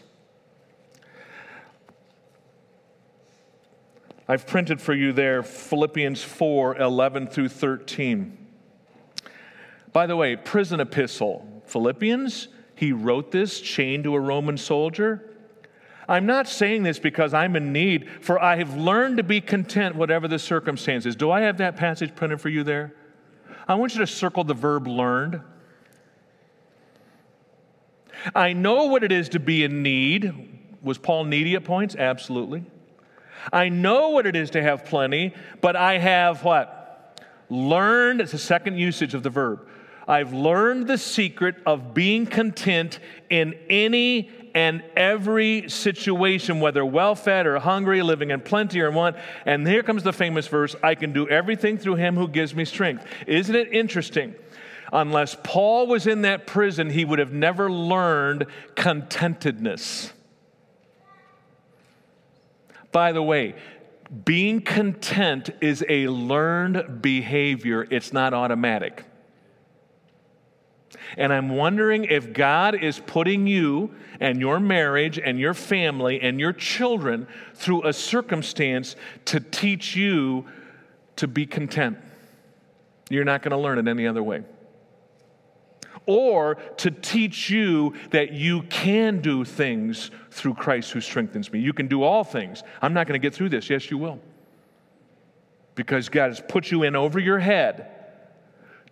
I've 4.28 4.46
printed 4.46 4.80
for 4.80 4.94
you 4.94 5.12
there 5.12 5.42
Philippians 5.42 6.24
4 6.24 6.78
11 6.78 7.28
through 7.28 7.50
13. 7.50 8.38
By 9.91 10.06
the 10.06 10.15
way, 10.15 10.36
prison 10.36 10.80
epistle, 10.80 11.63
Philippians, 11.65 12.47
he 12.75 12.91
wrote 12.91 13.32
this 13.32 13.60
chained 13.60 14.04
to 14.06 14.15
a 14.15 14.19
Roman 14.19 14.58
soldier. 14.58 15.25
I'm 16.08 16.25
not 16.25 16.47
saying 16.47 16.84
this 16.84 16.97
because 16.97 17.34
I'm 17.34 17.56
in 17.56 17.71
need, 17.71 18.10
for 18.21 18.41
I 18.41 18.56
have 18.56 18.75
learned 18.75 19.17
to 19.17 19.23
be 19.23 19.41
content 19.41 19.95
whatever 19.95 20.28
the 20.28 20.39
circumstances. 20.39 21.15
Do 21.15 21.30
I 21.30 21.41
have 21.41 21.58
that 21.58 21.75
passage 21.75 22.15
printed 22.15 22.41
for 22.41 22.49
you 22.49 22.63
there? 22.63 22.93
I 23.67 23.75
want 23.75 23.93
you 23.93 23.99
to 23.99 24.08
circle 24.08 24.43
the 24.43 24.56
verb 24.56 24.88
learned. 24.88 25.41
I 28.34 28.54
know 28.54 28.86
what 28.86 29.04
it 29.04 29.12
is 29.12 29.30
to 29.30 29.39
be 29.39 29.63
in 29.63 29.84
need. 29.84 30.34
Was 30.82 30.97
Paul 30.97 31.25
needy 31.25 31.56
at 31.56 31.63
points? 31.63 31.95
Absolutely. 31.95 32.63
I 33.54 33.69
know 33.69 34.10
what 34.10 34.25
it 34.25 34.36
is 34.36 34.49
to 34.52 34.62
have 34.62 34.86
plenty, 34.86 35.34
but 35.62 35.75
I 35.75 35.97
have 35.97 36.43
what? 36.43 37.21
Learned, 37.49 38.21
it's 38.21 38.34
a 38.34 38.39
second 38.39 38.78
usage 38.78 39.13
of 39.13 39.23
the 39.23 39.30
verb. 39.30 39.67
I've 40.10 40.34
learned 40.34 40.88
the 40.88 40.98
secret 40.98 41.56
of 41.67 41.93
being 41.93 42.26
content 42.26 42.98
in 43.30 43.54
any 43.69 44.32
and 44.56 44.84
every 44.95 45.69
situation, 45.69 46.60
whether 46.60 46.84
well 46.84 47.13
fed 47.13 47.45
or 47.45 47.60
hungry, 47.60 48.02
living 48.02 48.32
in 48.32 48.41
plenty 48.41 48.82
or 48.82 48.89
want. 48.89 49.17
And 49.45 49.67
here 49.67 49.84
comes 49.84 50.02
the 50.02 50.12
famous 50.12 50.48
verse 50.48 50.76
I 50.82 50.95
can 50.95 51.13
do 51.13 51.30
everything 51.30 51.78
through 51.78 51.95
him 51.95 52.15
who 52.15 52.28
gives 52.28 52.56
me 52.56 52.65
strength. 52.65 53.06
Isn't 53.28 53.56
it 53.56 53.72
interesting? 53.72 54.34
Unless 54.91 55.38
Paul 55.43 55.86
was 55.86 56.08
in 56.08 56.24
that 56.24 56.48
prison, 56.48 56.89
he 56.89 57.06
would 57.06 57.19
have 57.19 57.32
never 57.32 57.72
learned 57.72 58.48
contentedness. 58.76 60.12
By 62.91 63.12
the 63.12 63.22
way, 63.22 63.54
being 64.26 64.62
content 64.62 65.52
is 65.62 65.86
a 65.88 66.08
learned 66.08 67.04
behavior, 67.04 67.86
it's 67.91 68.12
not 68.12 68.34
automatic. 68.34 69.06
And 71.17 71.34
I'm 71.34 71.50
wondering 71.50 72.06
if 72.06 72.34
God 72.34 72.76
is 72.76 73.00
putting 73.00 73.48
you 73.48 73.93
and 74.19 74.39
your 74.39 74.60
marriage 74.60 75.19
and 75.19 75.39
your 75.39 75.54
family 75.54 76.22
and 76.22 76.39
your 76.39 76.54
children 76.54 77.28
through 77.56 77.88
a 77.88 77.93
circumstance 77.93 78.95
to 79.26 79.39
teach 79.39 79.95
you 79.95 80.45
to 81.15 81.28
be 81.28 81.45
content. 81.45 81.98
You're 83.10 83.26
not 83.26 83.41
going 83.41 83.52
to 83.52 83.58
learn 83.58 83.80
it 83.80 83.88
any 83.89 84.08
other 84.08 84.24
way 84.24 84.43
or 86.06 86.56
to 86.78 86.89
teach 86.89 87.52
you 87.52 87.93
that 88.10 88.32
you 88.32 88.63
can 88.63 89.22
do 89.22 89.45
things 89.45 90.10
through 90.32 90.56
Christ 90.56 90.91
who 90.91 91.02
strengthens 91.02 91.52
me. 91.52 91.60
You 91.60 91.72
can 91.72 91.88
do 91.88 92.02
all 92.02 92.24
things. 92.24 92.63
I'm 92.82 92.93
not 92.93 93.06
going 93.06 93.19
to 93.19 93.24
get 93.24 93.36
through 93.36 93.50
this. 93.50 93.69
Yes, 93.69 93.91
you 93.91 94.00
will. 94.00 94.19
Because 95.76 96.10
God 96.10 96.30
has 96.30 96.41
put 96.41 96.72
you 96.72 96.82
in 96.82 96.95
over 96.95 97.19
your 97.19 97.38
head 97.38 97.99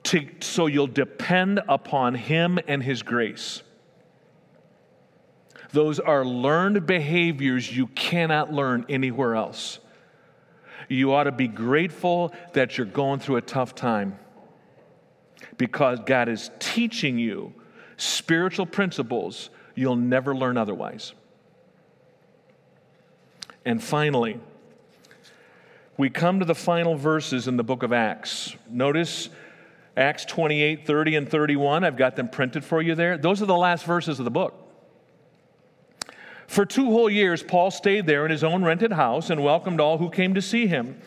to, 0.08 0.28
so 0.40 0.68
you'll 0.68 0.88
depend 0.88 1.62
upon 1.68 2.16
Him 2.16 2.60
and 2.68 2.82
His 2.82 3.04
grace. 3.04 3.62
Those 5.72 6.00
are 6.00 6.26
learned 6.26 6.86
behaviors 6.86 7.76
you 7.76 7.88
cannot 7.88 8.54
learn 8.54 8.86
anywhere 8.90 9.36
else. 9.36 9.80
You 10.88 11.14
ought 11.14 11.26
to 11.26 11.32
be 11.32 11.48
grateful 11.48 12.34
that 12.54 12.78
you're 12.78 12.88
going 12.88 13.20
through 13.20 13.38
a 13.38 13.42
tough 13.42 13.76
time 13.76 14.18
because 15.58 16.00
God 16.06 16.30
is 16.30 16.50
teaching 16.60 17.20
you 17.20 17.54
spiritual 17.98 18.66
principles 18.66 19.50
you'll 19.76 19.96
never 19.96 20.36
learn 20.36 20.58
otherwise. 20.58 21.14
And 23.66 23.84
finally, 23.84 24.40
we 25.98 26.10
come 26.10 26.40
to 26.40 26.46
the 26.46 26.56
final 26.56 26.96
verses 26.96 27.48
in 27.48 27.58
the 27.58 27.64
book 27.64 27.84
of 27.84 27.92
Acts. 27.92 28.56
Notice 28.70 29.30
Acts 29.98 30.26
28, 30.26 30.86
30, 30.86 31.16
and 31.16 31.30
31. 31.30 31.84
I've 31.84 31.98
got 31.98 32.16
them 32.16 32.30
printed 32.30 32.64
for 32.64 32.82
you 32.84 32.94
there. 32.94 33.18
Those 33.18 33.42
are 33.42 33.48
the 33.48 33.58
last 33.58 33.84
verses 33.84 34.20
of 34.20 34.26
the 34.26 34.32
book. 34.32 34.54
For 36.46 36.66
two 36.66 36.86
whole 36.86 37.10
years, 37.10 37.42
Paul 37.42 37.72
stayed 37.72 38.06
there 38.06 38.24
in 38.24 38.32
his 38.32 38.44
own 38.44 38.64
rented 38.64 38.94
house 38.94 39.32
and 39.32 39.44
welcomed 39.44 39.82
all 39.82 39.98
who 39.98 40.12
came 40.12 40.36
to 40.36 40.42
see 40.42 40.68
him. 40.68 41.02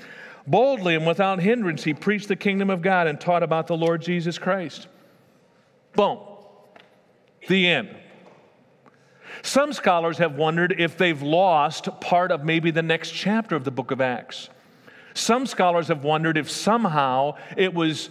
Boldly 0.47 0.97
and 0.97 1.07
without 1.07 1.39
hindrance, 1.39 1.85
he 1.85 1.95
preached 1.95 2.27
the 2.27 2.37
kingdom 2.37 2.69
of 2.69 2.83
God 2.83 3.07
and 3.07 3.21
taught 3.21 3.45
about 3.45 3.69
the 3.69 3.77
Lord 3.77 4.03
Jesus 4.03 4.39
Christ. 4.39 4.89
Boom. 5.95 6.19
The 7.47 7.69
end. 7.69 7.97
Some 9.43 9.73
scholars 9.73 10.19
have 10.19 10.35
wondered 10.35 10.75
if 10.79 10.99
they've 10.99 11.23
lost 11.23 11.89
part 12.01 12.33
of 12.33 12.45
maybe 12.45 12.71
the 12.73 12.83
next 12.83 13.13
chapter 13.13 13.55
of 13.55 13.65
the 13.65 13.71
book 13.71 13.93
of 13.93 14.01
Acts. 14.01 14.51
Some 15.15 15.47
scholars 15.47 15.89
have 15.89 16.05
wondered 16.05 16.37
if 16.37 16.51
somehow 16.51 17.37
it 17.57 17.73
was 17.73 18.11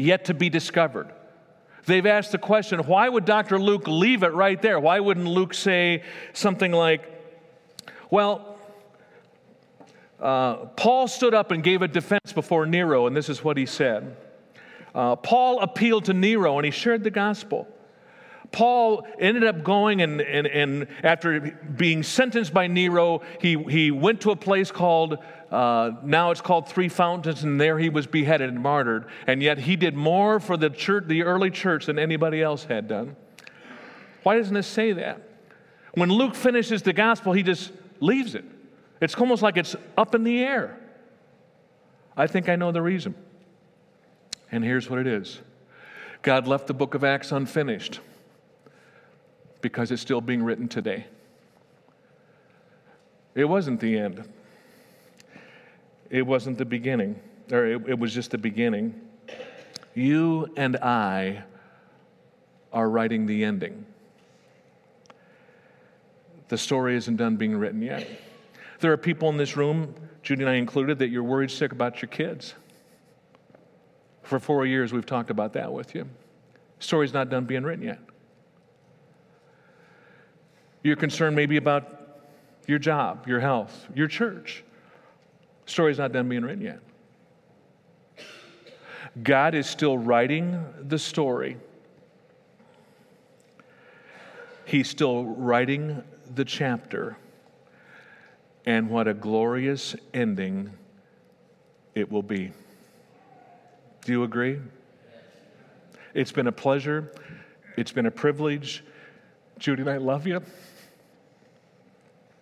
yet 0.00 0.24
to 0.26 0.34
be 0.34 0.48
discovered. 0.48 1.12
They've 1.86 2.06
asked 2.06 2.32
the 2.32 2.38
question 2.38 2.80
why 2.80 3.08
would 3.08 3.24
Dr. 3.24 3.58
Luke 3.58 3.86
leave 3.86 4.22
it 4.22 4.32
right 4.32 4.60
there? 4.60 4.78
Why 4.78 5.00
wouldn't 5.00 5.26
Luke 5.26 5.54
say 5.54 6.02
something 6.32 6.72
like, 6.72 7.06
well, 8.10 8.58
uh, 10.20 10.56
Paul 10.76 11.08
stood 11.08 11.34
up 11.34 11.50
and 11.50 11.62
gave 11.62 11.82
a 11.82 11.88
defense 11.88 12.32
before 12.32 12.66
Nero, 12.66 13.06
and 13.06 13.16
this 13.16 13.28
is 13.28 13.42
what 13.42 13.56
he 13.56 13.66
said. 13.66 14.16
Uh, 14.94 15.16
Paul 15.16 15.60
appealed 15.60 16.06
to 16.06 16.12
Nero 16.12 16.58
and 16.58 16.64
he 16.64 16.70
shared 16.70 17.04
the 17.04 17.10
gospel. 17.10 17.68
Paul 18.52 19.06
ended 19.20 19.44
up 19.44 19.62
going 19.62 20.02
and, 20.02 20.20
and, 20.20 20.46
and 20.46 20.88
after 21.04 21.40
being 21.40 22.02
sentenced 22.02 22.52
by 22.52 22.66
Nero, 22.66 23.22
he, 23.40 23.56
he 23.64 23.92
went 23.92 24.22
to 24.22 24.32
a 24.32 24.36
place 24.36 24.72
called, 24.72 25.18
uh, 25.50 25.92
now 26.04 26.30
it's 26.30 26.40
called 26.40 26.68
Three 26.68 26.88
Fountains, 26.88 27.42
and 27.42 27.60
there 27.60 27.78
he 27.78 27.88
was 27.88 28.06
beheaded 28.06 28.48
and 28.48 28.62
martyred. 28.62 29.06
And 29.26 29.42
yet 29.42 29.58
he 29.58 29.76
did 29.76 29.94
more 29.94 30.38
for 30.38 30.56
the 30.56 30.70
church, 30.70 31.04
the 31.06 31.24
early 31.24 31.50
church 31.50 31.86
than 31.86 31.98
anybody 31.98 32.40
else 32.42 32.64
had 32.64 32.86
done. 32.86 33.16
Why 34.22 34.36
doesn't 34.36 34.56
it 34.56 34.62
say 34.62 34.92
that? 34.92 35.22
When 35.94 36.08
Luke 36.08 36.36
finishes 36.36 36.82
the 36.82 36.92
gospel, 36.92 37.32
he 37.32 37.42
just 37.42 37.72
leaves 37.98 38.34
it. 38.34 38.44
It's 39.00 39.14
almost 39.14 39.42
like 39.42 39.56
it's 39.56 39.74
up 39.96 40.14
in 40.14 40.24
the 40.24 40.40
air. 40.40 40.78
I 42.16 42.26
think 42.26 42.48
I 42.48 42.56
know 42.56 42.70
the 42.70 42.82
reason. 42.82 43.14
And 44.52 44.62
here's 44.62 44.88
what 44.88 45.00
it 45.00 45.06
is 45.06 45.40
God 46.22 46.46
left 46.46 46.66
the 46.66 46.74
book 46.74 46.94
of 46.94 47.02
Acts 47.02 47.32
unfinished 47.32 48.00
because 49.62 49.90
it's 49.90 50.02
still 50.02 50.20
being 50.20 50.42
written 50.42 50.68
today. 50.68 51.06
It 53.34 53.44
wasn't 53.44 53.80
the 53.80 53.98
end, 53.98 54.28
it 56.10 56.22
wasn't 56.22 56.58
the 56.58 56.64
beginning, 56.64 57.18
or 57.50 57.66
it, 57.66 57.88
it 57.88 57.98
was 57.98 58.12
just 58.12 58.32
the 58.32 58.38
beginning. 58.38 59.00
You 59.94 60.52
and 60.56 60.76
I 60.76 61.44
are 62.72 62.88
writing 62.90 63.26
the 63.26 63.44
ending. 63.44 63.86
The 66.48 66.58
story 66.58 66.96
isn't 66.96 67.16
done 67.16 67.36
being 67.36 67.56
written 67.56 67.80
yet. 67.80 68.08
There 68.80 68.92
are 68.92 68.96
people 68.96 69.28
in 69.28 69.36
this 69.36 69.56
room, 69.56 69.94
Judy 70.22 70.42
and 70.42 70.50
I 70.50 70.54
included, 70.54 70.98
that 70.98 71.08
you're 71.08 71.22
worried 71.22 71.50
sick 71.50 71.70
about 71.70 72.02
your 72.02 72.08
kids. 72.08 72.54
For 74.22 74.38
four 74.38 74.66
years, 74.66 74.92
we've 74.92 75.06
talked 75.06 75.30
about 75.30 75.52
that 75.52 75.72
with 75.72 75.94
you. 75.94 76.08
Story's 76.80 77.12
not 77.12 77.30
done 77.30 77.44
being 77.44 77.62
written 77.62 77.84
yet. 77.84 78.00
You're 80.82 80.96
concerned 80.96 81.36
maybe 81.36 81.56
about 81.56 82.20
your 82.66 82.78
job, 82.78 83.28
your 83.28 83.40
health, 83.40 83.86
your 83.94 84.08
church. 84.08 84.64
Story's 85.70 85.98
not 85.98 86.10
done 86.12 86.28
being 86.28 86.42
written 86.42 86.64
yet. 86.64 86.80
God 89.22 89.54
is 89.54 89.68
still 89.68 89.96
writing 89.96 90.64
the 90.80 90.98
story. 90.98 91.56
He's 94.64 94.90
still 94.90 95.24
writing 95.24 96.02
the 96.34 96.44
chapter. 96.44 97.16
And 98.66 98.90
what 98.90 99.06
a 99.06 99.14
glorious 99.14 99.94
ending 100.12 100.72
it 101.94 102.10
will 102.10 102.22
be. 102.22 102.52
Do 104.04 104.12
you 104.12 104.24
agree? 104.24 104.58
It's 106.14 106.32
been 106.32 106.48
a 106.48 106.52
pleasure. 106.52 107.12
It's 107.76 107.92
been 107.92 108.06
a 108.06 108.10
privilege. 108.10 108.84
Judy 109.58 109.82
and 109.82 109.90
I 109.90 109.98
love 109.98 110.26
you. 110.26 110.42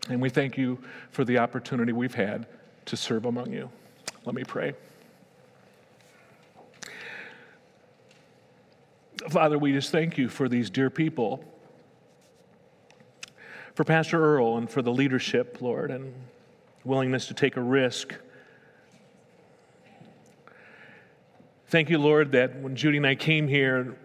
And 0.08 0.22
we 0.22 0.30
thank 0.30 0.56
you 0.56 0.78
for 1.10 1.24
the 1.24 1.38
opportunity 1.38 1.92
we've 1.92 2.14
had 2.14 2.46
to 2.88 2.96
serve 2.96 3.24
among 3.24 3.52
you. 3.52 3.70
Let 4.24 4.34
me 4.34 4.44
pray. 4.44 4.74
Father, 9.30 9.58
we 9.58 9.72
just 9.72 9.90
thank 9.90 10.16
you 10.16 10.28
for 10.28 10.48
these 10.48 10.70
dear 10.70 10.90
people, 10.90 11.44
for 13.74 13.84
Pastor 13.84 14.22
Earl, 14.22 14.56
and 14.56 14.70
for 14.70 14.80
the 14.80 14.92
leadership, 14.92 15.58
Lord, 15.60 15.90
and 15.90 16.14
willingness 16.84 17.26
to 17.26 17.34
take 17.34 17.56
a 17.56 17.60
risk. 17.60 18.14
Thank 21.66 21.90
you, 21.90 21.98
Lord, 21.98 22.32
that 22.32 22.56
when 22.60 22.74
Judy 22.74 22.96
and 22.96 23.06
I 23.06 23.14
came 23.14 23.48
here, 23.48 23.96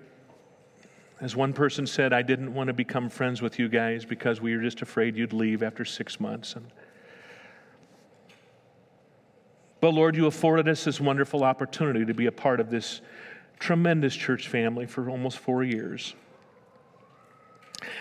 as 1.21 1.35
one 1.35 1.53
person 1.53 1.87
said, 1.87 2.11
I 2.11 2.21
didn't 2.21 2.53
want 2.53 2.67
to 2.67 2.73
become 2.73 3.09
friends 3.09 3.41
with 3.41 3.57
you 3.59 3.69
guys 3.69 4.03
because 4.03 4.41
we 4.41 4.57
were 4.57 4.61
just 4.61 4.81
afraid 4.81 5.15
you'd 5.15 5.31
leave 5.31 5.63
after 5.63 5.85
six 5.85 6.19
months. 6.19 6.55
And, 6.55 6.65
but 9.83 9.93
Lord, 9.93 10.15
you 10.15 10.27
afforded 10.27 10.69
us 10.69 10.85
this 10.85 11.01
wonderful 11.01 11.43
opportunity 11.43 12.05
to 12.05 12.13
be 12.13 12.27
a 12.27 12.31
part 12.31 12.61
of 12.61 12.69
this 12.69 13.01
tremendous 13.59 14.15
church 14.15 14.47
family 14.47 14.85
for 14.85 15.09
almost 15.09 15.39
four 15.39 15.61
years. 15.61 16.15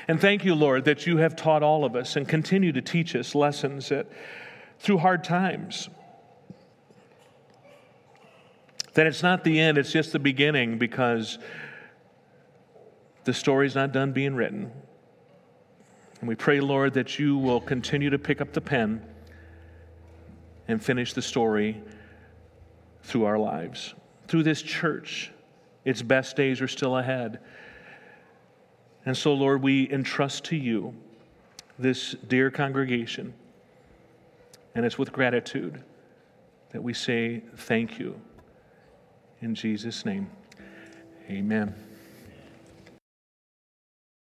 And 0.07 0.21
thank 0.21 0.45
you, 0.45 0.55
Lord, 0.55 0.85
that 0.85 1.09
you 1.09 1.17
have 1.17 1.35
taught 1.35 1.65
all 1.65 1.85
of 1.85 1.97
us 1.97 2.15
and 2.15 2.29
continue 2.29 2.71
to 2.71 2.81
teach 2.81 3.17
us 3.17 3.35
lessons 3.35 3.89
that 3.89 4.07
through 4.79 4.99
hard 4.99 5.25
times. 5.25 5.89
That 8.95 9.09
it's 9.09 9.25
not 9.25 9.43
the 9.43 9.59
end, 9.59 9.77
it's 9.77 9.91
just 9.91 10.13
the 10.13 10.21
beginning 10.21 10.79
because 10.79 11.37
the 13.25 13.35
story's 13.35 13.75
not 13.75 13.91
done 13.91 14.13
being 14.13 14.37
written. 14.37 14.71
And 16.21 16.29
we 16.29 16.37
pray, 16.37 16.61
Lord, 16.61 16.95
that 16.95 17.19
you 17.19 17.39
will 17.39 17.61
continue 17.61 18.11
to 18.11 18.21
pick 18.21 18.41
up 18.41 18.53
the 18.53 18.61
pen 18.61 19.05
and 20.73 20.83
finish 20.83 21.13
the 21.13 21.23
story 21.23 21.81
through 23.03 23.25
our 23.25 23.39
lives, 23.39 23.95
through 24.27 24.43
this 24.43 24.63
church. 24.63 25.31
Its 25.85 26.03
best 26.03 26.35
days 26.35 26.61
are 26.61 26.69
still 26.69 26.97
ahead. 26.97 27.41
And 29.05 29.17
so, 29.17 29.35
Lord, 29.35 29.63
we 29.63 29.91
entrust 29.91 30.45
to 30.47 30.57
you 30.57 30.95
this 31.79 32.15
dear 32.29 32.51
congregation. 32.51 33.35
And 34.75 34.87
it's 34.87 34.97
with 34.97 35.13
gratitude 35.13 35.83
that 36.71 36.83
we 36.83 36.95
say 36.95 37.43
thank 37.57 37.99
you. 37.99 38.19
In 39.41 39.55
Jesus' 39.55 40.07
name, 40.07 40.31
amen. 41.29 41.92